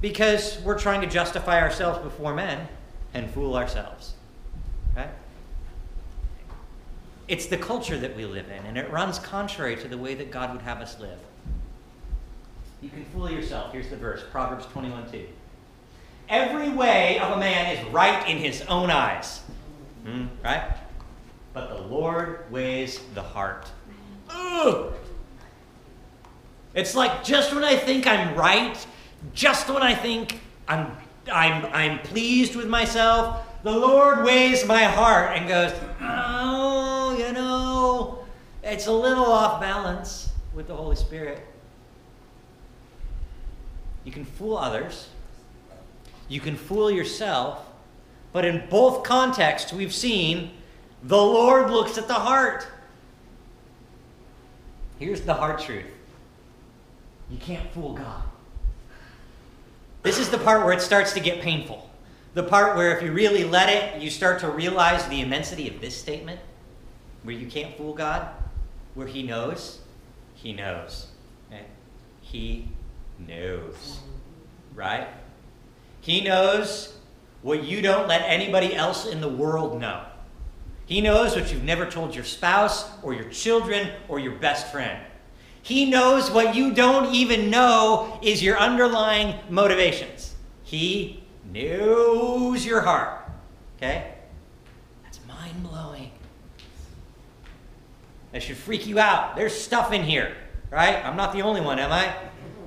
because 0.00 0.60
we're 0.62 0.78
trying 0.78 1.00
to 1.00 1.06
justify 1.06 1.60
ourselves 1.60 1.98
before 2.00 2.34
men 2.34 2.68
and 3.14 3.30
fool 3.30 3.56
ourselves. 3.56 4.14
Right? 4.94 5.08
It's 7.28 7.46
the 7.46 7.56
culture 7.56 7.98
that 7.98 8.14
we 8.14 8.24
live 8.24 8.50
in, 8.50 8.66
and 8.66 8.76
it 8.76 8.90
runs 8.90 9.18
contrary 9.18 9.76
to 9.76 9.88
the 9.88 9.98
way 9.98 10.14
that 10.14 10.30
God 10.30 10.52
would 10.52 10.62
have 10.62 10.80
us 10.80 11.00
live. 11.00 11.18
You 12.80 12.90
can 12.90 13.04
fool 13.06 13.30
yourself. 13.30 13.72
Here's 13.72 13.88
the 13.88 13.96
verse 13.96 14.22
Proverbs 14.30 14.66
21 14.66 15.10
2. 15.10 15.26
Every 16.28 16.70
way 16.70 17.18
of 17.20 17.36
a 17.36 17.38
man 17.38 17.76
is 17.76 17.92
right 17.92 18.28
in 18.28 18.38
his 18.38 18.62
own 18.62 18.90
eyes. 18.90 19.40
Hmm, 20.04 20.26
right? 20.44 20.76
But 21.52 21.68
the 21.68 21.82
Lord 21.82 22.50
weighs 22.50 23.00
the 23.14 23.22
heart. 23.22 23.66
Ugh. 24.28 24.92
It's 26.74 26.94
like 26.94 27.24
just 27.24 27.54
when 27.54 27.64
I 27.64 27.76
think 27.76 28.06
I'm 28.06 28.34
right, 28.34 28.86
just 29.32 29.68
when 29.70 29.82
I 29.82 29.94
think 29.94 30.40
I'm, 30.68 30.94
I'm, 31.32 31.64
I'm 31.66 31.98
pleased 32.00 32.54
with 32.54 32.66
myself, 32.66 33.46
the 33.62 33.72
Lord 33.72 34.24
weighs 34.24 34.66
my 34.66 34.84
heart 34.84 35.32
and 35.36 35.48
goes, 35.48 35.72
oh, 36.00 37.16
you 37.18 37.32
know, 37.32 38.24
it's 38.62 38.86
a 38.86 38.92
little 38.92 39.24
off 39.24 39.60
balance 39.60 40.30
with 40.54 40.68
the 40.68 40.76
Holy 40.76 40.96
Spirit. 40.96 41.46
You 44.06 44.12
can 44.12 44.24
fool 44.24 44.56
others, 44.56 45.08
you 46.28 46.38
can 46.38 46.56
fool 46.56 46.92
yourself, 46.92 47.66
but 48.32 48.44
in 48.44 48.68
both 48.70 49.02
contexts, 49.02 49.72
we've 49.72 49.92
seen 49.92 50.52
the 51.02 51.16
Lord 51.16 51.72
looks 51.72 51.98
at 51.98 52.06
the 52.06 52.14
heart. 52.14 52.68
Here's 55.00 55.22
the 55.22 55.34
hard 55.34 55.58
truth 55.58 55.86
you 57.28 57.38
can't 57.38 57.68
fool 57.72 57.94
God. 57.94 58.22
This 60.04 60.20
is 60.20 60.30
the 60.30 60.38
part 60.38 60.64
where 60.64 60.72
it 60.72 60.82
starts 60.82 61.12
to 61.14 61.20
get 61.20 61.40
painful. 61.40 61.90
The 62.34 62.44
part 62.44 62.76
where, 62.76 62.96
if 62.96 63.02
you 63.02 63.10
really 63.10 63.42
let 63.42 63.68
it, 63.68 64.00
you 64.00 64.08
start 64.08 64.38
to 64.40 64.48
realize 64.48 65.04
the 65.08 65.20
immensity 65.20 65.68
of 65.68 65.80
this 65.80 65.96
statement, 65.96 66.38
where 67.24 67.34
you 67.34 67.48
can't 67.48 67.76
fool 67.76 67.92
God, 67.92 68.28
where 68.94 69.08
He 69.08 69.24
knows, 69.24 69.80
He 70.36 70.52
knows. 70.52 71.08
Okay? 71.50 71.64
He 72.20 72.68
knows. 73.18 74.00
Right? 74.74 75.08
He 76.00 76.22
knows 76.22 76.96
what 77.42 77.64
you 77.64 77.80
don't 77.82 78.08
let 78.08 78.22
anybody 78.22 78.74
else 78.74 79.06
in 79.06 79.20
the 79.20 79.28
world 79.28 79.80
know. 79.80 80.04
He 80.86 81.00
knows 81.00 81.34
what 81.34 81.52
you've 81.52 81.64
never 81.64 81.84
told 81.86 82.14
your 82.14 82.24
spouse 82.24 82.88
or 83.02 83.12
your 83.12 83.28
children 83.30 83.90
or 84.08 84.18
your 84.18 84.36
best 84.36 84.70
friend. 84.70 85.02
He 85.62 85.90
knows 85.90 86.30
what 86.30 86.54
you 86.54 86.72
don't 86.74 87.12
even 87.12 87.50
know 87.50 88.20
is 88.22 88.40
your 88.40 88.56
underlying 88.56 89.34
motivations. 89.50 90.34
He 90.62 91.24
knows 91.52 92.64
your 92.64 92.82
heart. 92.82 93.28
Okay? 93.76 94.14
That's 95.02 95.18
mind 95.26 95.64
blowing. 95.64 96.12
That 98.30 98.44
should 98.44 98.56
freak 98.56 98.86
you 98.86 99.00
out. 99.00 99.34
There's 99.34 99.52
stuff 99.52 99.92
in 99.92 100.04
here, 100.04 100.36
right? 100.70 101.04
I'm 101.04 101.16
not 101.16 101.32
the 101.32 101.42
only 101.42 101.60
one, 101.60 101.80
am 101.80 101.90
I? 101.90 102.14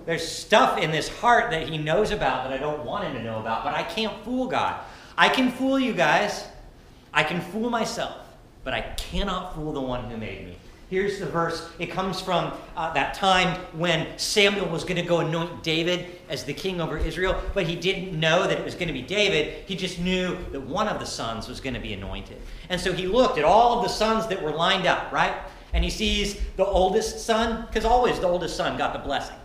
There's 0.10 0.28
stuff 0.28 0.80
in 0.80 0.90
this 0.90 1.08
heart 1.08 1.52
that 1.52 1.70
he 1.70 1.78
knows 1.78 2.10
about 2.10 2.44
that 2.50 2.52
I 2.52 2.58
don't 2.58 2.84
want 2.84 3.04
him 3.04 3.14
to 3.14 3.22
know 3.22 3.38
about, 3.38 3.64
but 3.64 3.76
I 3.76 3.84
can't 3.84 4.24
fool 4.24 4.48
God. 4.48 4.82
I 5.16 5.30
can 5.30 5.52
fool 5.52 5.80
you 5.80 5.94
guys. 5.94 6.48
I 7.14 7.24
can 7.24 7.40
fool 7.40 7.70
myself, 7.70 8.18
but 8.64 8.74
I 8.74 8.82
cannot 8.98 9.54
fool 9.54 9.72
the 9.72 9.82
one 9.82 10.10
who 10.10 10.18
made 10.18 10.48
me. 10.48 10.56
Here's 10.90 11.20
the 11.20 11.28
verse. 11.28 11.70
It 11.78 11.92
comes 11.92 12.20
from 12.20 12.54
uh, 12.76 12.92
that 12.94 13.14
time 13.14 13.60
when 13.74 14.18
Samuel 14.18 14.68
was 14.70 14.84
going 14.84 14.96
to 14.96 15.08
go 15.08 15.20
anoint 15.20 15.62
David 15.62 16.08
as 16.28 16.44
the 16.44 16.56
king 16.56 16.82
over 16.82 16.98
Israel, 16.98 17.40
but 17.54 17.68
he 17.68 17.76
didn't 17.76 18.20
know 18.20 18.48
that 18.48 18.58
it 18.58 18.66
was 18.66 18.74
going 18.74 18.88
to 18.88 18.94
be 18.96 19.04
David. 19.04 19.64
He 19.68 19.76
just 19.76 20.00
knew 20.00 20.36
that 20.52 20.62
one 20.62 20.88
of 20.88 21.00
the 21.00 21.06
sons 21.06 21.48
was 21.48 21.62
going 21.62 21.76
to 21.76 21.80
be 21.80 21.94
anointed. 21.94 22.42
And 22.70 22.82
so 22.82 22.94
he 22.94 23.06
looked 23.06 23.38
at 23.38 23.46
all 23.46 23.78
of 23.78 23.84
the 23.84 23.90
sons 23.90 24.26
that 24.30 24.42
were 24.42 24.54
lined 24.54 24.88
up, 24.88 25.12
right? 25.12 25.36
And 25.72 25.84
he 25.84 25.92
sees 25.92 26.42
the 26.56 26.66
oldest 26.66 27.24
son, 27.24 27.68
because 27.68 27.86
always 27.86 28.20
the 28.20 28.28
oldest 28.28 28.58
son 28.58 28.76
got 28.76 28.94
the 28.94 28.98
blessing. 28.98 29.36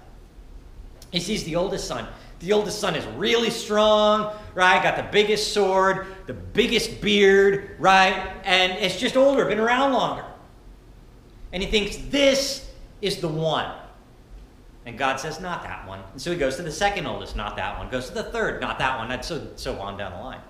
He 1.15 1.21
sees 1.21 1.45
the 1.45 1.55
oldest 1.55 1.87
son. 1.87 2.09
The 2.41 2.53
oldest 2.53 2.81
son 2.81 2.97
is 2.97 3.07
really 3.17 3.49
strong, 3.49 4.35
right? 4.53 4.83
Got 4.83 4.97
the 4.97 5.07
biggest 5.13 5.53
sword, 5.53 6.09
the 6.27 6.35
biggest 6.35 7.01
beard, 7.01 7.77
right? 7.79 8.33
And 8.43 8.73
it's 8.73 8.99
just 8.99 9.17
older, 9.17 9.45
been 9.45 9.61
around 9.61 9.93
longer. 9.93 10.25
And 11.53 11.63
he 11.63 11.71
thinks, 11.71 11.99
this 12.11 12.69
is 13.01 13.19
the 13.19 13.29
one. 13.29 13.73
And 14.87 14.99
God 14.99 15.21
says, 15.21 15.39
not 15.39 15.63
that 15.63 15.87
one. 15.87 16.01
And 16.11 16.21
so 16.21 16.33
he 16.33 16.37
goes 16.37 16.57
to 16.57 16.63
the 16.63 16.73
second 16.73 17.07
oldest, 17.07 17.37
not 17.37 17.55
that 17.55 17.79
one. 17.79 17.91
Goes 17.91 18.09
to 18.09 18.15
the 18.15 18.25
third, 18.25 18.61
not 18.61 18.81
that 18.81 18.99
one. 18.99 19.13
And 19.13 19.25
so, 19.25 19.47
so 19.55 19.79
on 19.79 19.97
down 19.97 20.15
the 20.15 20.19
line. 20.19 20.41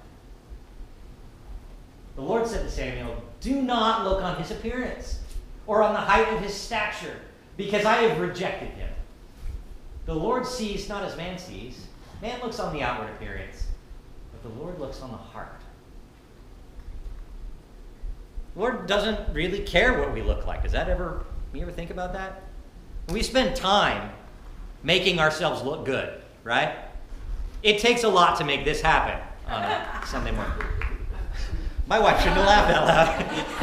The 2.16 2.22
Lord 2.22 2.46
said 2.46 2.62
to 2.64 2.70
Samuel, 2.70 3.22
Do 3.42 3.60
not 3.60 4.04
look 4.04 4.22
on 4.22 4.36
his 4.36 4.50
appearance 4.50 5.20
or 5.66 5.82
on 5.82 5.92
the 5.92 6.00
height 6.00 6.32
of 6.32 6.40
his 6.40 6.54
stature, 6.54 7.20
because 7.58 7.84
I 7.84 7.96
have 7.96 8.18
rejected 8.18 8.70
him. 8.70 8.88
The 10.06 10.14
Lord 10.14 10.46
sees 10.46 10.88
not 10.88 11.04
as 11.04 11.16
man 11.16 11.38
sees. 11.38 11.86
Man 12.20 12.40
looks 12.42 12.60
on 12.60 12.72
the 12.72 12.82
outward 12.82 13.10
appearance, 13.10 13.66
but 14.32 14.42
the 14.42 14.60
Lord 14.60 14.78
looks 14.78 15.00
on 15.00 15.10
the 15.10 15.16
heart. 15.16 15.60
The 18.54 18.60
Lord 18.60 18.86
doesn't 18.86 19.34
really 19.34 19.60
care 19.60 19.98
what 19.98 20.12
we 20.12 20.22
look 20.22 20.46
like. 20.46 20.62
Does 20.62 20.72
that 20.72 20.88
ever, 20.88 21.24
you 21.52 21.62
ever 21.62 21.72
think 21.72 21.90
about 21.90 22.12
that? 22.12 22.42
We 23.08 23.22
spend 23.22 23.56
time 23.56 24.10
making 24.82 25.18
ourselves 25.18 25.62
look 25.62 25.84
good, 25.84 26.22
right? 26.44 26.76
It 27.62 27.78
takes 27.80 28.04
a 28.04 28.08
lot 28.08 28.38
to 28.38 28.44
make 28.44 28.64
this 28.64 28.80
happen 28.80 29.20
on 29.48 29.62
a 29.62 30.02
Sunday 30.06 30.30
morning. 30.30 30.52
My 31.86 31.98
wife 31.98 32.18
shouldn't 32.18 32.36
have 32.36 32.46
laughed 32.46 33.60
that 33.60 33.62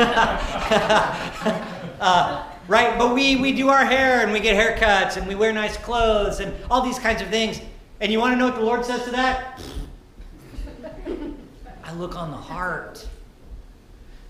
loud. 1.50 1.68
uh, 2.00 2.51
right? 2.68 2.98
But 2.98 3.14
we, 3.14 3.36
we 3.36 3.52
do 3.52 3.70
our 3.70 3.86
hair 3.86 4.22
and 4.22 4.32
we 4.32 4.40
get 4.40 4.56
haircuts 4.56 5.18
and 5.18 5.28
we 5.28 5.36
wear 5.36 5.52
nice 5.52 5.78
clothes 5.78 6.40
and 6.40 6.54
all 6.70 6.82
these 6.82 7.00
kinds 7.00 7.22
of 7.22 7.30
things. 7.30 7.60
And 8.00 8.12
you 8.12 8.20
want 8.20 8.34
to 8.34 8.38
know 8.38 8.46
what 8.46 8.56
the 8.56 8.62
Lord 8.62 8.86
says 8.86 9.04
to 9.06 9.12
that? 9.12 9.62
I 11.84 11.94
look 11.94 12.16
on 12.16 12.32
the 12.32 12.38
heart. 12.38 13.08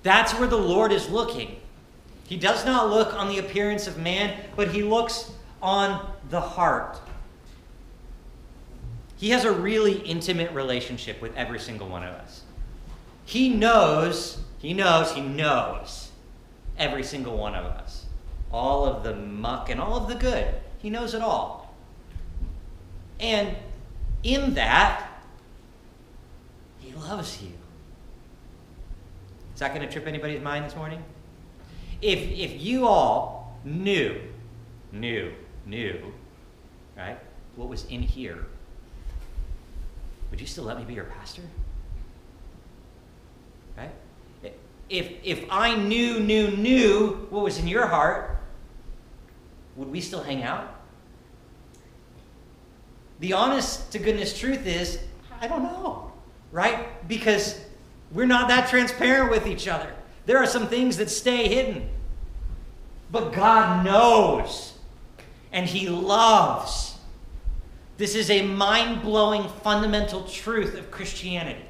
That's 0.04 0.34
where 0.34 0.48
the 0.48 0.58
Lord 0.58 0.91
is 0.91 1.10
looking. 1.10 1.58
He 2.28 2.38
does 2.38 2.65
not 2.65 2.89
look 2.89 3.13
on 3.13 3.28
the 3.28 3.39
appearance 3.39 3.88
of 3.88 3.98
man, 3.98 4.39
but 4.56 4.70
he 4.70 4.84
looks 4.84 5.32
on 5.62 6.12
the 6.30 6.41
heart. 6.41 7.00
He 9.17 9.30
has 9.30 9.46
a 9.46 9.52
really 9.52 10.00
intimate 10.00 10.52
relationship 10.52 11.22
with 11.22 11.36
every 11.36 11.60
single 11.60 11.88
one 11.88 12.04
of 12.04 12.13
us. 12.15 12.41
He 13.26 13.50
knows, 13.50 14.39
he 14.60 14.74
knows, 14.74 15.12
he 15.12 15.22
knows 15.22 16.10
every 16.78 17.04
single 17.04 17.38
one 17.38 17.54
of 17.54 17.65
us. 17.65 17.81
All 18.52 18.86
of 18.86 19.04
the 19.04 19.16
muck 19.16 19.70
and 19.70 19.80
all 19.80 19.96
of 19.96 20.08
the 20.08 20.16
good. 20.16 20.48
He 20.80 20.90
knows 20.90 21.14
it 21.14 21.22
all. 21.22 21.74
And 23.20 23.56
in 24.24 24.56
that, 24.56 25.08
he 26.80 26.94
loves 26.94 27.42
you. 27.42 27.52
Is 29.54 29.60
that 29.60 29.74
going 29.74 29.86
to 29.86 29.92
trip 29.92 30.08
anybody's 30.08 30.42
mind 30.42 30.66
this 30.66 30.76
morning? 30.76 31.04
If, 32.02 32.20
if 32.20 32.60
you 32.60 32.88
all 32.88 33.60
knew, 33.64 34.20
knew, 34.92 35.32
knew, 35.66 36.14
right, 36.98 37.20
what 37.56 37.70
was 37.70 37.86
in 37.86 38.02
here, 38.02 38.46
would 40.32 40.42
you 40.42 40.48
still 40.48 40.64
let 40.64 40.78
me 40.78 40.84
be 40.84 40.96
your 40.96 41.06
pastor? 41.06 41.44
Right? 43.78 43.92
If, 44.90 45.10
if 45.24 45.46
I 45.50 45.76
knew, 45.76 46.20
knew, 46.20 46.52
knew 46.52 47.28
what 47.30 47.44
was 47.44 47.58
in 47.58 47.68
your 47.68 47.88
heart, 47.88 48.41
would 49.76 49.92
we 49.92 50.02
still 50.02 50.24
hang 50.24 50.44
out? 50.44 50.76
The 53.20 53.34
honest 53.34 53.92
to 53.92 54.00
goodness 54.00 54.38
truth 54.38 54.66
is, 54.66 55.00
I 55.40 55.48
don't 55.48 55.64
know, 55.64 56.12
right? 56.52 57.08
Because 57.08 57.60
we're 58.12 58.26
not 58.26 58.48
that 58.50 58.70
transparent 58.70 59.32
with 59.32 59.48
each 59.48 59.68
other. 59.68 59.94
There 60.26 60.38
are 60.38 60.48
some 60.48 60.68
things 60.68 60.98
that 60.98 61.10
stay 61.10 61.48
hidden. 61.48 61.90
But 63.12 63.34
God 63.34 63.86
knows, 63.86 64.74
and 65.52 65.68
He 65.68 65.90
loves. 65.90 66.98
This 67.98 68.16
is 68.16 68.30
a 68.30 68.46
mind 68.46 69.02
blowing 69.02 69.48
fundamental 69.64 70.24
truth 70.24 70.76
of 70.76 70.90
Christianity 70.90 71.66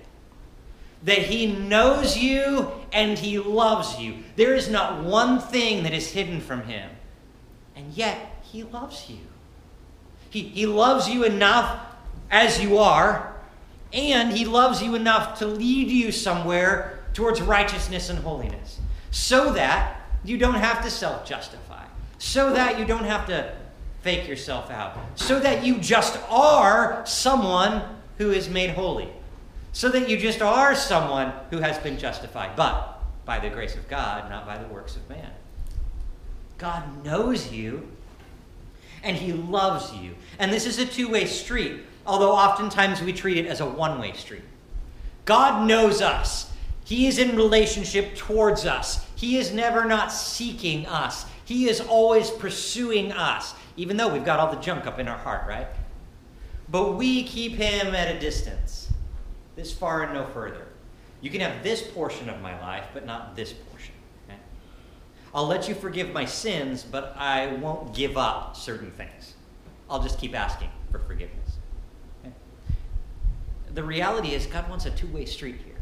that 1.03 1.17
He 1.17 1.47
knows 1.47 2.17
you 2.17 2.71
and 2.93 3.17
He 3.17 3.39
loves 3.39 3.99
you. 3.99 4.17
There 4.35 4.53
is 4.53 4.69
not 4.69 5.03
one 5.03 5.39
thing 5.39 5.83
that 5.83 5.93
is 5.93 6.11
hidden 6.11 6.39
from 6.39 6.63
Him. 6.63 6.89
And 7.75 7.93
yet, 7.93 8.41
He 8.43 8.63
loves 8.63 9.09
you. 9.09 9.19
He, 10.29 10.43
he 10.43 10.65
loves 10.65 11.09
you 11.09 11.23
enough 11.23 11.85
as 12.29 12.61
you 12.61 12.77
are, 12.77 13.33
and 13.91 14.31
He 14.31 14.45
loves 14.45 14.81
you 14.81 14.95
enough 14.95 15.39
to 15.39 15.47
lead 15.47 15.89
you 15.89 16.11
somewhere 16.11 16.99
towards 17.13 17.41
righteousness 17.41 18.09
and 18.09 18.19
holiness 18.19 18.79
so 19.11 19.51
that 19.53 20.01
you 20.23 20.37
don't 20.37 20.55
have 20.55 20.83
to 20.83 20.89
self 20.89 21.25
justify, 21.25 21.83
so 22.17 22.53
that 22.53 22.79
you 22.79 22.85
don't 22.85 23.03
have 23.03 23.27
to 23.27 23.53
fake 24.01 24.27
yourself 24.27 24.71
out, 24.71 24.97
so 25.15 25.39
that 25.39 25.63
you 25.63 25.77
just 25.77 26.17
are 26.29 27.05
someone 27.05 27.83
who 28.17 28.31
is 28.31 28.49
made 28.49 28.71
holy, 28.71 29.09
so 29.73 29.89
that 29.89 30.09
you 30.09 30.17
just 30.17 30.41
are 30.41 30.73
someone 30.73 31.33
who 31.49 31.59
has 31.59 31.77
been 31.79 31.97
justified, 31.97 32.55
but 32.55 33.03
by 33.25 33.39
the 33.39 33.49
grace 33.49 33.75
of 33.75 33.87
God, 33.87 34.29
not 34.29 34.45
by 34.45 34.57
the 34.57 34.67
works 34.73 34.95
of 34.95 35.07
man. 35.09 35.31
God 36.61 37.03
knows 37.03 37.51
you 37.51 37.87
and 39.03 39.17
he 39.17 39.33
loves 39.33 39.91
you. 39.95 40.13
And 40.37 40.53
this 40.53 40.67
is 40.67 40.77
a 40.77 40.85
two 40.85 41.09
way 41.09 41.25
street, 41.25 41.81
although 42.05 42.33
oftentimes 42.33 43.01
we 43.01 43.13
treat 43.13 43.37
it 43.37 43.47
as 43.47 43.61
a 43.61 43.65
one 43.65 43.99
way 43.99 44.13
street. 44.13 44.43
God 45.25 45.67
knows 45.67 46.03
us. 46.03 46.51
He 46.85 47.07
is 47.07 47.17
in 47.17 47.35
relationship 47.35 48.15
towards 48.15 48.67
us. 48.67 49.03
He 49.15 49.37
is 49.37 49.51
never 49.51 49.85
not 49.85 50.11
seeking 50.11 50.85
us. 50.85 51.25
He 51.45 51.67
is 51.67 51.81
always 51.81 52.29
pursuing 52.29 53.11
us, 53.11 53.55
even 53.75 53.97
though 53.97 54.13
we've 54.13 54.25
got 54.25 54.39
all 54.39 54.53
the 54.53 54.61
junk 54.61 54.85
up 54.85 54.99
in 54.99 55.07
our 55.07 55.17
heart, 55.17 55.47
right? 55.47 55.67
But 56.69 56.93
we 56.93 57.23
keep 57.23 57.53
him 57.53 57.95
at 57.95 58.15
a 58.15 58.19
distance, 58.19 58.91
this 59.55 59.73
far 59.73 60.03
and 60.03 60.13
no 60.13 60.27
further. 60.27 60.67
You 61.21 61.31
can 61.31 61.41
have 61.41 61.63
this 61.63 61.81
portion 61.81 62.29
of 62.29 62.39
my 62.41 62.59
life, 62.61 62.85
but 62.93 63.05
not 63.05 63.35
this 63.35 63.51
portion. 63.53 63.70
I'll 65.33 65.47
let 65.47 65.69
you 65.69 65.75
forgive 65.75 66.11
my 66.11 66.25
sins, 66.25 66.83
but 66.83 67.15
I 67.17 67.53
won't 67.55 67.93
give 67.93 68.17
up 68.17 68.55
certain 68.55 68.91
things. 68.91 69.35
I'll 69.89 70.03
just 70.03 70.19
keep 70.19 70.35
asking 70.35 70.69
for 70.91 70.99
forgiveness. 70.99 71.57
Okay? 72.23 72.33
The 73.73 73.83
reality 73.83 74.33
is, 74.33 74.45
God 74.45 74.69
wants 74.69 74.85
a 74.85 74.91
two 74.91 75.07
way 75.07 75.25
street 75.25 75.57
here. 75.65 75.75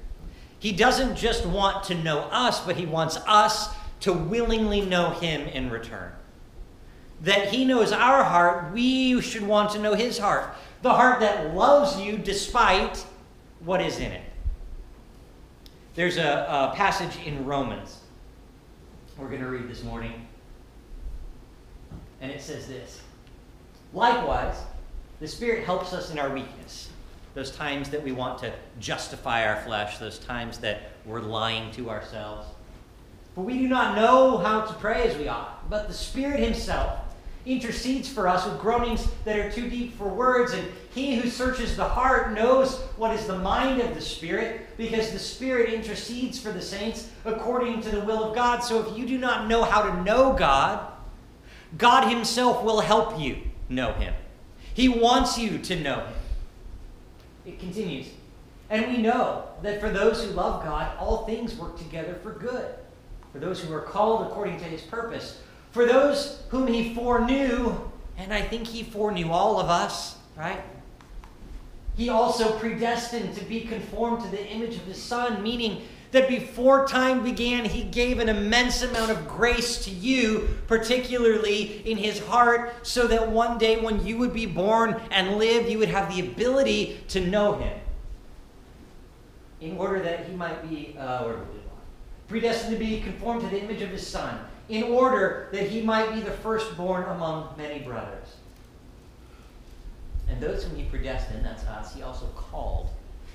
He 0.60 0.72
doesn't 0.72 1.16
just 1.16 1.46
want 1.46 1.84
to 1.86 1.96
know 1.96 2.20
us, 2.32 2.64
but 2.64 2.76
He 2.76 2.86
wants 2.86 3.18
us 3.28 3.70
to 4.02 4.14
willingly 4.14 4.82
know 4.82 5.12
Him 5.12 5.42
in 5.48 5.72
return. 5.72 6.12
That 7.22 7.48
He 7.50 7.66
knows 7.66 7.92
our 7.92 8.24
heart, 8.24 8.72
we 8.72 9.20
should 9.22 9.46
want 9.46 9.72
to 9.72 9.80
know 9.80 9.96
His 9.96 10.20
heart. 10.20 10.54
The 10.84 10.94
heart 10.94 11.22
that 11.22 11.56
loves 11.56 12.00
you 12.00 12.18
despite 12.18 13.04
what 13.62 13.82
is 13.82 14.00
in 14.00 14.12
it. 14.12 14.24
There's 15.96 16.18
a, 16.18 16.72
a 16.72 16.76
passage 16.76 17.18
in 17.26 17.46
Romans 17.46 18.00
we're 19.20 19.28
going 19.28 19.42
to 19.42 19.50
read 19.50 19.68
this 19.68 19.84
morning, 19.84 20.14
and 22.22 22.32
it 22.32 22.42
says 22.42 22.68
this. 22.68 23.02
Likewise, 23.94 24.56
the 25.20 25.28
Spirit 25.28 25.66
helps 25.66 25.92
us 25.94 26.10
in 26.10 26.18
our 26.18 26.30
weakness. 26.30 26.90
Those 27.34 27.52
times 27.52 27.90
that 27.90 28.02
we 28.02 28.14
want 28.14 28.40
to 28.40 28.54
justify 28.80 29.46
our 29.46 29.62
flesh, 29.62 29.98
those 29.98 30.20
times 30.20 30.60
that 30.60 30.92
we're 31.06 31.20
lying 31.20 31.70
to 31.72 31.90
ourselves. 31.90 32.48
For 33.36 33.44
we 33.44 33.58
do 33.58 33.68
not 33.68 33.96
know 33.96 34.38
how 34.38 34.62
to 34.62 34.74
pray 34.76 35.04
as 35.04 35.18
we 35.18 35.28
ought, 35.28 35.70
but 35.70 35.88
the 35.88 35.94
Spirit 35.94 36.40
Himself 36.40 37.00
intercedes 37.50 38.08
for 38.08 38.28
us 38.28 38.46
with 38.46 38.60
groanings 38.60 39.08
that 39.26 39.38
are 39.38 39.52
too 39.52 39.70
deep 39.70 39.98
for 39.98 40.08
words, 40.08 40.54
and 40.54 40.68
He 40.94 41.16
who 41.16 41.30
searches 41.30 41.76
the 41.76 41.84
heart 41.84 42.34
knows 42.34 42.78
what 42.96 43.14
is 43.16 43.26
the 43.26 43.38
mind 43.38 43.82
of 43.82 43.96
the 43.96 44.02
Spirit, 44.02 44.68
because 44.78 45.12
the 45.12 45.20
Spirit 45.20 45.74
intercedes 45.74 46.40
for 46.40 46.52
the 46.52 46.62
saints 46.62 47.10
according 47.26 47.82
to 47.82 47.90
the 47.90 48.02
will 48.02 48.24
of 48.24 48.36
God. 48.36 48.60
So 48.60 48.88
if 48.88 48.98
you 48.98 49.06
do 49.06 49.18
not 49.18 49.48
know 49.48 49.64
how 49.64 49.82
to 49.82 50.04
know 50.04 50.34
God, 50.34 50.92
God 51.78 52.10
Himself 52.10 52.64
will 52.64 52.82
help 52.82 53.20
you 53.20 53.38
know 53.68 53.94
Him. 53.94 54.14
He 54.74 54.88
wants 54.88 55.38
you 55.38 55.58
to 55.58 55.76
know 55.76 56.02
Him. 56.02 56.14
It 57.46 57.60
continues. 57.60 58.08
And 58.70 58.88
we 58.88 58.98
know 58.98 59.46
that 59.64 59.82
for 59.82 59.90
those 59.90 60.24
who 60.24 60.32
love 60.32 60.64
God, 60.64 60.96
all 61.00 61.26
things 61.26 61.56
work 61.56 61.78
together 61.78 62.14
for 62.22 62.34
good. 62.34 62.76
For 63.32 63.40
those 63.40 63.60
who 63.62 63.74
are 63.74 63.82
called 63.82 64.28
according 64.28 64.60
to 64.60 64.66
his 64.66 64.82
purpose. 64.82 65.42
For 65.72 65.86
those 65.86 66.42
whom 66.50 66.68
he 66.68 66.94
foreknew, 66.96 67.76
and 68.18 68.34
I 68.34 68.42
think 68.42 68.68
he 68.68 68.84
foreknew 68.84 69.32
all 69.32 69.60
of 69.60 69.70
us, 69.70 70.18
right? 70.36 70.62
He 71.96 72.10
also 72.10 72.58
predestined 72.58 73.36
to 73.36 73.46
be 73.46 73.62
conformed 73.62 74.24
to 74.24 74.30
the 74.30 74.46
image 74.48 74.76
of 74.76 74.84
his 74.84 75.02
Son, 75.02 75.44
meaning 75.44 75.82
that 76.12 76.28
before 76.28 76.88
time 76.88 77.24
began, 77.24 77.66
he 77.66 77.84
gave 77.84 78.18
an 78.18 78.30
immense 78.30 78.82
amount 78.82 79.12
of 79.12 79.28
grace 79.28 79.84
to 79.86 79.92
you, 79.92 80.58
particularly 80.66 81.88
in 81.90 81.98
his 81.98 82.20
heart, 82.20 82.74
so 82.82 83.06
that 83.06 83.30
one 83.30 83.60
day 83.60 83.80
when 83.80 84.04
you 84.04 84.18
would 84.18 84.34
be 84.34 84.48
born 84.48 85.00
and 85.12 85.38
live, 85.38 85.70
you 85.70 85.78
would 85.78 85.90
have 85.90 86.14
the 86.14 86.22
ability 86.22 87.04
to 87.10 87.20
know 87.22 87.54
him. 87.54 87.80
In 89.62 89.78
order 89.78 90.00
that 90.00 90.26
he 90.26 90.36
might 90.36 90.68
be, 90.68 90.96
uh, 90.98 91.34
predestined 92.28 92.72
to 92.72 92.80
be 92.80 93.02
conformed 93.02 93.42
to 93.42 93.48
the 93.50 93.62
image 93.62 93.82
of 93.82 93.90
his 93.90 94.06
Son, 94.06 94.40
in 94.70 94.84
order 94.84 95.50
that 95.52 95.68
he 95.68 95.82
might 95.82 96.14
be 96.14 96.22
the 96.22 96.32
firstborn 96.32 97.04
among 97.04 97.54
many 97.58 97.80
brothers. 97.80 98.36
And 100.30 100.40
those 100.40 100.64
whom 100.64 100.78
he 100.78 100.84
predestined, 100.84 101.44
that's 101.44 101.66
us, 101.66 101.94
he 101.94 102.04
also 102.04 102.28
called. 102.36 102.90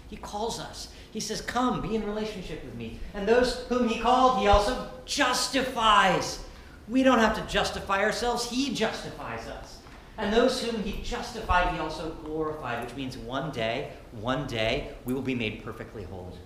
He 0.09 0.17
calls 0.17 0.61
us. 0.61 0.93
He 1.11 1.19
says, 1.19 1.41
Come, 1.41 1.81
be 1.81 1.97
in 1.97 2.05
relationship 2.07 2.65
with 2.65 2.75
me. 2.77 3.01
And 3.15 3.27
those 3.27 3.67
whom 3.69 3.89
he 3.89 4.01
called, 4.01 4.39
he 4.41 4.47
also 4.47 4.89
justifies. 5.05 6.45
We 6.89 7.03
don't 7.03 7.19
have 7.19 7.35
to 7.37 7.53
justify 7.53 8.03
ourselves, 8.03 8.49
he 8.49 8.73
justifies 8.73 9.47
us. 9.49 9.79
And 10.17 10.33
those 10.33 10.63
whom 10.63 10.81
he 10.85 11.03
justified, 11.03 11.75
he 11.75 11.81
also 11.81 12.11
glorified, 12.25 12.85
which 12.85 12.95
means 12.95 13.19
one 13.19 13.51
day, 13.51 13.91
one 14.13 14.47
day, 14.47 14.93
we 15.05 15.13
will 15.13 15.23
be 15.23 15.35
made 15.35 15.65
perfectly 15.65 16.05
holy. 16.05 16.39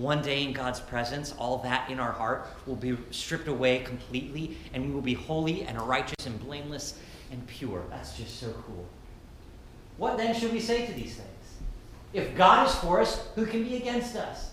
One 0.00 0.22
day 0.22 0.44
in 0.44 0.54
God's 0.54 0.80
presence, 0.80 1.34
all 1.36 1.58
that 1.58 1.90
in 1.90 2.00
our 2.00 2.10
heart 2.10 2.46
will 2.64 2.74
be 2.74 2.96
stripped 3.10 3.48
away 3.48 3.80
completely, 3.80 4.56
and 4.72 4.86
we 4.86 4.92
will 4.92 5.02
be 5.02 5.12
holy 5.12 5.64
and 5.64 5.78
righteous 5.82 6.24
and 6.24 6.40
blameless 6.40 6.98
and 7.30 7.46
pure. 7.46 7.82
That's 7.90 8.16
just 8.16 8.40
so 8.40 8.50
cool. 8.66 8.86
What 9.98 10.16
then 10.16 10.34
should 10.34 10.54
we 10.54 10.60
say 10.60 10.86
to 10.86 10.92
these 10.94 11.16
things? 11.16 11.28
If 12.14 12.34
God 12.34 12.66
is 12.66 12.74
for 12.76 13.02
us, 13.02 13.28
who 13.34 13.44
can 13.44 13.62
be 13.62 13.76
against 13.76 14.16
us? 14.16 14.52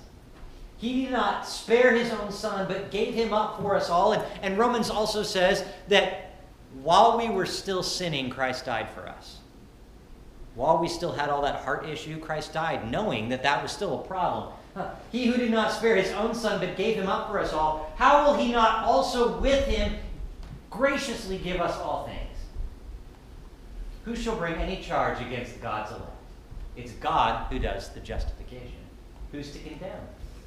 He 0.76 1.04
did 1.06 1.14
not 1.14 1.48
spare 1.48 1.96
his 1.96 2.12
own 2.12 2.30
son, 2.30 2.68
but 2.68 2.92
gave 2.92 3.14
him 3.14 3.32
up 3.32 3.62
for 3.62 3.74
us 3.74 3.90
all. 3.90 4.12
And, 4.12 4.24
and 4.42 4.58
Romans 4.58 4.90
also 4.90 5.24
says 5.24 5.64
that 5.88 6.34
while 6.84 7.18
we 7.18 7.30
were 7.30 7.46
still 7.46 7.84
sinning, 7.84 8.30
Christ 8.30 8.66
died 8.66 8.90
for 8.90 9.08
us. 9.08 9.38
While 10.56 10.80
we 10.80 10.90
still 10.90 11.14
had 11.14 11.30
all 11.30 11.44
that 11.44 11.64
heart 11.64 11.88
issue, 11.88 12.20
Christ 12.20 12.52
died, 12.52 12.92
knowing 12.92 13.30
that 13.30 13.44
that 13.44 13.64
was 13.64 13.72
still 13.72 14.02
a 14.02 14.04
problem. 14.06 14.52
He 15.12 15.26
who 15.26 15.38
did 15.38 15.52
not 15.52 15.72
spare 15.72 15.96
his 15.96 16.12
own 16.14 16.36
son, 16.36 16.60
but 16.60 16.78
gave 16.78 16.96
him 16.96 17.08
up 17.08 17.30
for 17.30 17.40
us 17.40 17.54
all, 17.54 17.92
how 17.96 18.26
will 18.26 18.38
he 18.38 18.52
not 18.52 18.84
also 18.84 19.40
with 19.40 19.66
him 19.66 19.96
graciously 20.70 21.38
give 21.38 21.60
us 21.60 21.76
all 21.78 22.06
things? 22.06 22.18
Who 24.06 24.16
shall 24.16 24.36
bring 24.36 24.56
any 24.56 24.82
charge 24.82 25.20
against 25.22 25.62
God's 25.62 25.92
elect? 25.92 26.12
It's 26.76 26.92
God 26.94 27.52
who 27.52 27.60
does 27.60 27.90
the 27.90 28.00
justification. 28.00 28.78
Who's 29.32 29.52
to 29.52 29.60
condemn? 29.60 30.00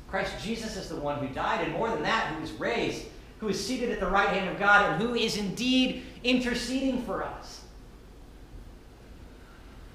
Christ 0.08 0.32
Jesus 0.42 0.76
is 0.76 0.88
the 0.88 0.96
one 0.96 1.18
who 1.18 1.32
died, 1.34 1.62
and 1.62 1.72
more 1.72 1.90
than 1.90 2.02
that, 2.02 2.34
who 2.34 2.42
is 2.42 2.52
raised, 2.52 3.04
who 3.38 3.48
is 3.48 3.64
seated 3.64 3.90
at 3.90 4.00
the 4.00 4.06
right 4.06 4.28
hand 4.28 4.48
of 4.48 4.58
God, 4.58 4.90
and 4.90 5.02
who 5.02 5.14
is 5.14 5.36
indeed 5.36 6.04
interceding 6.24 7.02
for 7.02 7.22
us. 7.24 7.62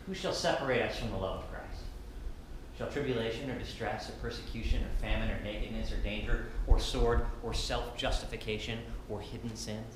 Who 0.07 0.13
shall 0.13 0.33
separate 0.33 0.81
us 0.81 0.99
from 0.99 1.11
the 1.11 1.17
love 1.17 1.39
of 1.39 1.49
Christ? 1.49 1.54
Shall 2.77 2.89
tribulation 2.89 3.49
or 3.49 3.57
distress 3.57 4.09
or 4.09 4.13
persecution 4.13 4.83
or 4.83 4.89
famine 5.01 5.31
or 5.31 5.39
nakedness 5.43 5.93
or 5.93 5.97
danger 5.97 6.47
or 6.67 6.79
sword 6.79 7.25
or 7.41 7.53
self 7.53 7.95
justification 7.95 8.79
or 9.09 9.21
hidden 9.21 9.55
sins? 9.55 9.95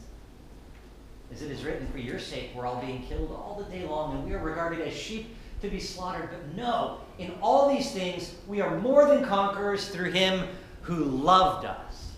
As 1.31 1.41
it 1.41 1.51
is 1.51 1.63
written, 1.63 1.87
For 1.87 1.97
your 1.97 2.19
sake 2.19 2.51
we're 2.55 2.65
all 2.65 2.81
being 2.81 3.03
killed 3.03 3.31
all 3.31 3.61
the 3.61 3.69
day 3.71 3.85
long, 3.85 4.15
and 4.15 4.25
we 4.25 4.33
are 4.33 4.39
regarded 4.39 4.81
as 4.87 4.93
sheep 4.93 5.35
to 5.61 5.69
be 5.69 5.79
slaughtered. 5.79 6.29
But 6.31 6.55
no, 6.55 7.01
in 7.17 7.33
all 7.41 7.69
these 7.69 7.91
things, 7.91 8.35
we 8.47 8.61
are 8.61 8.79
more 8.79 9.05
than 9.05 9.25
conquerors 9.25 9.89
through 9.89 10.11
him 10.11 10.47
who 10.81 11.03
loved 11.03 11.65
us. 11.65 12.13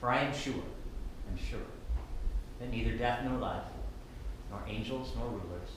For 0.00 0.10
I 0.10 0.22
am 0.22 0.34
sure, 0.34 0.54
I'm 1.30 1.38
sure, 1.38 1.60
that 2.58 2.70
neither 2.70 2.92
death 2.96 3.24
nor 3.24 3.38
life, 3.38 3.62
nor 4.50 4.60
angels 4.66 5.12
nor 5.16 5.26
rulers, 5.28 5.70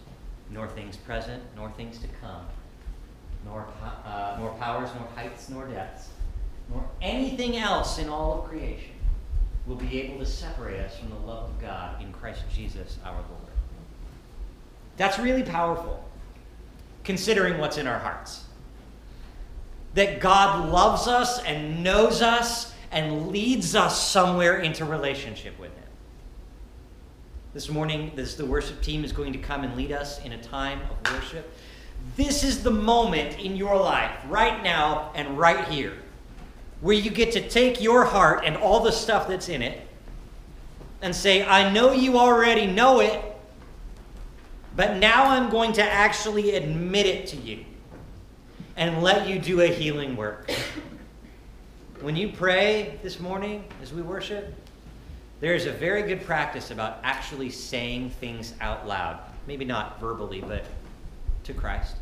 nor 0.50 0.68
things 0.68 0.98
present, 0.98 1.42
nor 1.56 1.70
things 1.72 2.00
to 2.00 2.08
come, 2.20 2.46
nor, 3.50 3.68
uh, 4.06 4.38
nor 4.40 4.52
powers, 4.56 4.90
nor 4.96 5.08
heights, 5.16 5.50
nor 5.50 5.68
depths, 5.68 6.10
nor 6.70 6.84
anything 7.02 7.58
else 7.58 7.98
in 7.98 8.10
all 8.10 8.40
of 8.40 8.50
creation 8.50 8.92
will 9.66 9.76
be 9.76 10.02
able 10.02 10.20
to 10.20 10.26
separate 10.26 10.80
us 10.80 10.98
from 10.98 11.10
the 11.10 11.16
love 11.16 11.50
of 11.50 11.62
God 11.62 12.02
in 12.02 12.12
Christ 12.14 12.42
Jesus 12.54 12.98
our 13.06 13.14
Lord. 13.14 13.54
That's 14.98 15.20
really 15.20 15.44
powerful, 15.44 16.04
considering 17.04 17.58
what's 17.58 17.78
in 17.78 17.88
our 17.88 18.00
hearts. 18.00 18.44
That 19.94 20.20
God 20.20 20.70
loves 20.70 21.08
us 21.08 21.42
and 21.44 21.84
knows 21.84 22.22
us 22.22 22.74
and 22.92 23.30
leads 23.30 23.76
us 23.76 24.10
somewhere 24.10 24.58
into 24.58 24.86
relationship 24.86 25.58
with 25.60 25.72
Him. 25.72 25.84
This 27.54 27.70
morning, 27.70 28.12
this, 28.16 28.36
the 28.36 28.46
worship 28.46 28.82
team 28.82 29.04
is 29.04 29.12
going 29.12 29.34
to 29.34 29.40
come 29.40 29.64
and 29.64 29.76
lead 29.76 29.92
us 29.92 30.24
in 30.24 30.34
a 30.34 30.42
time 30.42 30.80
of 30.90 31.14
worship. 31.14 31.52
This 32.16 32.44
is 32.44 32.64
the 32.64 32.72
moment 32.72 33.40
in 33.40 33.56
your 33.56 33.78
life, 33.78 34.12
right 34.28 34.62
now 34.64 35.12
and 35.16 35.38
right 35.38 35.68
here, 35.70 35.94
where 36.82 36.96
you 36.96 37.10
get 37.10 37.32
to 37.34 37.48
take 37.48 37.82
your 37.82 38.04
heart 38.06 38.44
and 38.46 38.58
all 38.58 38.82
the 38.82 38.92
stuff 38.92 39.28
that's 39.28 39.50
in 39.50 39.62
it 39.62 39.88
and 41.02 41.16
say, 41.16 41.46
I 41.46 41.72
know 41.72 41.94
you 41.94 42.18
already 42.18 42.68
know 42.68 43.00
it, 43.00 43.24
but 44.76 44.98
now 44.98 45.30
I'm 45.30 45.50
going 45.50 45.74
to 45.74 45.84
actually 45.84 46.56
admit 46.56 47.06
it 47.06 47.28
to 47.28 47.38
you. 47.38 47.66
and 48.80 49.04
let 49.04 49.28
you 49.28 49.38
do 49.38 49.60
a 49.62 49.68
healing 49.68 50.16
work. 50.16 50.50
When 52.00 52.16
you 52.16 52.30
pray 52.30 52.98
this 53.04 53.20
morning 53.20 53.66
as 53.84 53.92
we 53.94 54.02
worship, 54.02 54.56
there 55.42 55.54
is 55.54 55.66
a 55.66 55.72
very 55.72 56.04
good 56.04 56.26
practice 56.26 56.72
about 56.72 57.00
actually 57.04 57.50
saying 57.50 58.12
things 58.12 58.54
out 58.62 58.88
loud. 58.88 59.20
Maybe 59.48 59.66
not 59.66 60.00
verbally, 60.00 60.40
but 60.40 60.64
to 61.50 61.54
Christ. 61.54 61.96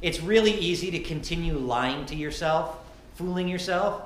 It's 0.00 0.20
really 0.20 0.52
easy 0.52 0.90
to 0.92 0.98
continue 1.00 1.58
lying 1.58 2.06
to 2.06 2.14
yourself, 2.14 2.78
fooling 3.14 3.48
yourself, 3.48 4.02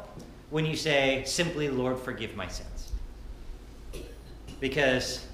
when 0.50 0.64
you 0.64 0.76
say 0.76 1.22
simply, 1.26 1.68
Lord, 1.68 1.98
forgive 1.98 2.34
my 2.34 2.48
sins. 2.48 2.92
Because 4.60 5.26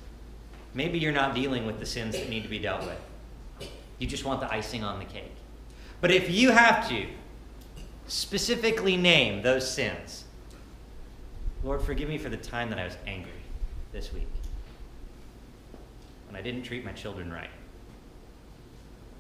maybe 0.75 0.99
you're 0.99 1.13
not 1.13 1.35
dealing 1.35 1.67
with 1.67 1.79
the 1.79 1.87
sins 1.87 2.15
that 2.15 2.29
need 2.29 2.43
to 2.43 2.49
be 2.49 2.59
dealt 2.59 2.83
with. 2.83 3.71
You 3.99 4.07
just 4.07 4.25
want 4.25 4.41
the 4.41 4.53
icing 4.53 4.83
on 4.83 4.99
the 4.99 5.05
cake. 5.05 5.33
But 6.01 6.11
if 6.11 6.31
you 6.31 6.51
have 6.51 6.89
to 6.89 7.07
specifically 8.07 8.97
name 8.97 9.43
those 9.43 9.71
sins, 9.71 10.25
Lord, 11.63 11.81
forgive 11.81 12.09
me 12.09 12.19
for 12.19 12.29
the 12.29 12.37
time 12.37 12.69
that 12.71 12.79
I 12.79 12.85
was 12.85 12.97
angry 13.07 13.31
this 13.93 14.13
week, 14.13 14.29
when 16.27 16.37
I 16.37 16.43
didn't 16.43 16.65
treat 16.65 16.85
my 16.85 16.93
children 16.93 17.33
right, 17.33 17.49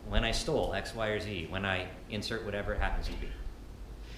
when 0.08 0.24
I 0.24 0.30
stole 0.30 0.74
X, 0.74 0.94
Y, 0.94 1.08
or 1.08 1.20
Z, 1.20 1.46
when 1.50 1.64
I 1.64 1.86
insert 2.10 2.44
whatever 2.44 2.74
it 2.74 2.80
happens 2.80 3.06
to 3.06 3.12
be. 3.14 3.28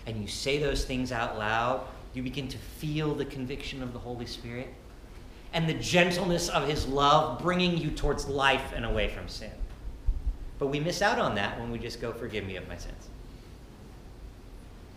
And 0.06 0.20
you 0.20 0.28
say 0.28 0.58
those 0.58 0.84
things 0.84 1.12
out 1.12 1.38
loud, 1.38 1.86
you 2.14 2.22
begin 2.22 2.48
to 2.48 2.58
feel 2.58 3.14
the 3.14 3.24
conviction 3.24 3.82
of 3.82 3.92
the 3.92 3.98
Holy 3.98 4.26
Spirit 4.26 4.68
and 5.52 5.68
the 5.68 5.74
gentleness 5.74 6.48
of 6.48 6.68
His 6.68 6.86
love 6.86 7.40
bringing 7.40 7.76
you 7.76 7.90
towards 7.90 8.26
life 8.26 8.72
and 8.74 8.84
away 8.84 9.08
from 9.08 9.28
sin. 9.28 9.52
But 10.58 10.68
we 10.68 10.80
miss 10.80 11.02
out 11.02 11.18
on 11.18 11.34
that 11.34 11.58
when 11.60 11.70
we 11.70 11.78
just 11.78 12.00
go, 12.00 12.12
Forgive 12.12 12.46
me 12.46 12.56
of 12.56 12.66
my 12.68 12.76
sins. 12.76 13.08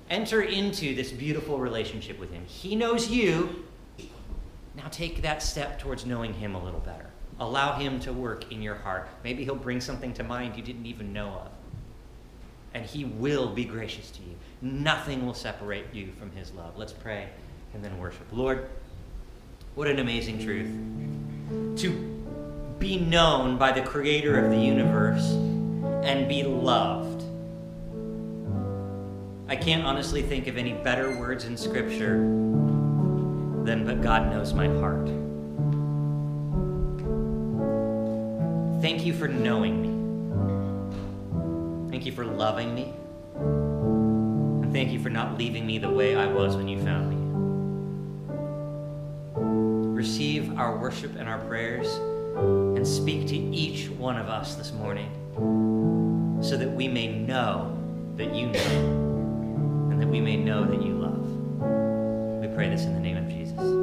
Enter 0.10 0.42
into 0.42 0.96
this 0.96 1.12
beautiful 1.12 1.60
relationship 1.60 2.20
with 2.20 2.32
Him. 2.32 2.44
He 2.46 2.76
knows 2.76 3.10
you. 3.10 3.66
Now 4.76 4.88
take 4.90 5.22
that 5.22 5.44
step 5.44 5.80
towards 5.80 6.06
knowing 6.06 6.34
Him 6.34 6.56
a 6.56 6.64
little 6.64 6.80
better. 6.80 7.09
Allow 7.40 7.78
Him 7.78 8.00
to 8.02 8.14
work 8.14 8.52
in 8.52 8.62
your 8.62 8.76
heart. 8.76 9.08
Maybe 9.24 9.44
He'll 9.44 9.56
bring 9.56 9.82
something 9.82 10.14
to 10.14 10.24
mind 10.24 10.56
you 10.56 10.64
didn't 10.64 10.86
even 10.86 11.14
know 11.14 11.30
of. 11.30 11.52
And 12.74 12.86
He 12.86 13.06
will 13.06 13.50
be 13.50 13.66
gracious 13.66 14.12
to 14.12 14.22
you. 14.22 14.36
Nothing 14.62 15.26
will 15.26 15.34
separate 15.34 15.86
you 15.94 16.10
from 16.20 16.32
His 16.32 16.52
love. 16.52 16.78
Let's 16.78 16.94
pray 16.94 17.30
and 17.74 17.84
then 17.84 17.98
worship. 17.98 18.26
Lord, 18.32 18.68
what 19.76 19.88
an 19.88 20.00
amazing 20.00 20.44
truth. 20.44 20.70
To 21.80 21.90
be 22.80 22.98
known 22.98 23.58
by 23.58 23.72
the 23.72 23.82
Creator 23.82 24.46
of 24.46 24.52
the 24.52 24.60
universe 24.60 25.26
and 26.04 26.28
be 26.28 26.44
loved. 26.44 27.24
I 29.48 29.56
can't 29.56 29.84
honestly 29.84 30.22
think 30.22 30.48
of 30.48 30.58
any 30.58 30.74
better 30.74 31.18
words 31.18 31.46
in 31.46 31.58
Scripture 31.58 32.18
than, 33.64 33.84
but 33.86 34.02
God 34.02 34.30
knows 34.32 34.54
my 34.54 34.68
heart. 34.68 35.10
Thank 38.82 39.06
you 39.06 39.14
for 39.14 39.28
knowing 39.28 39.82
me. 39.82 39.90
Thank 41.92 42.06
you 42.06 42.14
for 42.14 42.24
loving 42.24 42.74
me. 42.74 42.94
And 43.36 44.72
thank 44.72 44.92
you 44.92 45.00
for 45.00 45.10
not 45.10 45.38
leaving 45.38 45.68
me 45.68 45.80
the 45.80 45.90
way 45.90 46.16
I 46.16 46.28
was 46.28 46.56
when 46.56 46.70
you 46.70 46.82
found 46.82 47.10
me. 47.10 47.18
Receive 49.94 50.58
our 50.58 50.78
worship 50.78 51.18
and 51.18 51.28
our 51.28 51.40
prayers 51.40 51.88
and 52.38 52.88
speak 52.88 53.28
to 53.28 53.36
each 53.36 53.90
one 53.90 54.18
of 54.18 54.30
us 54.30 54.56
this 54.56 54.72
morning 54.72 55.12
so 56.42 56.56
that 56.56 56.72
we 56.72 56.88
may 56.88 57.08
know 57.08 57.78
that 58.16 58.34
you 58.34 58.48
know 58.48 59.90
and 59.92 60.02
that 60.02 60.08
we 60.08 60.22
may 60.22 60.38
know 60.38 60.64
that 60.64 60.82
you 60.82 60.94
love. 60.94 61.30
We 62.40 62.48
pray 62.56 62.70
this 62.70 62.86
in 62.86 62.94
the 62.94 63.02
name 63.02 63.18
of 63.18 63.28
Jesus. 63.28 63.79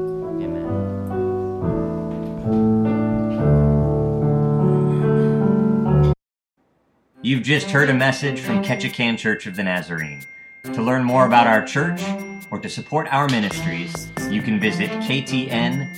You've 7.27 7.43
just 7.43 7.73
heard 7.73 7.91
a 7.91 7.93
message 7.93 8.39
from 8.39 8.63
Ketchikan 8.63 9.19
Church 9.19 9.49
of 9.49 9.57
the 9.57 9.65
Nazarene. 9.65 10.23
To 10.63 10.81
learn 10.81 11.03
more 11.03 11.27
about 11.27 11.49
our 11.49 11.67
church 11.67 12.01
or 12.53 12.61
to 12.61 12.69
support 12.69 13.09
our 13.11 13.29
ministries, 13.29 14.07
you 14.31 14.41
can 14.41 14.61
visit 14.61 14.89
ktnnaz.org. 14.91 15.89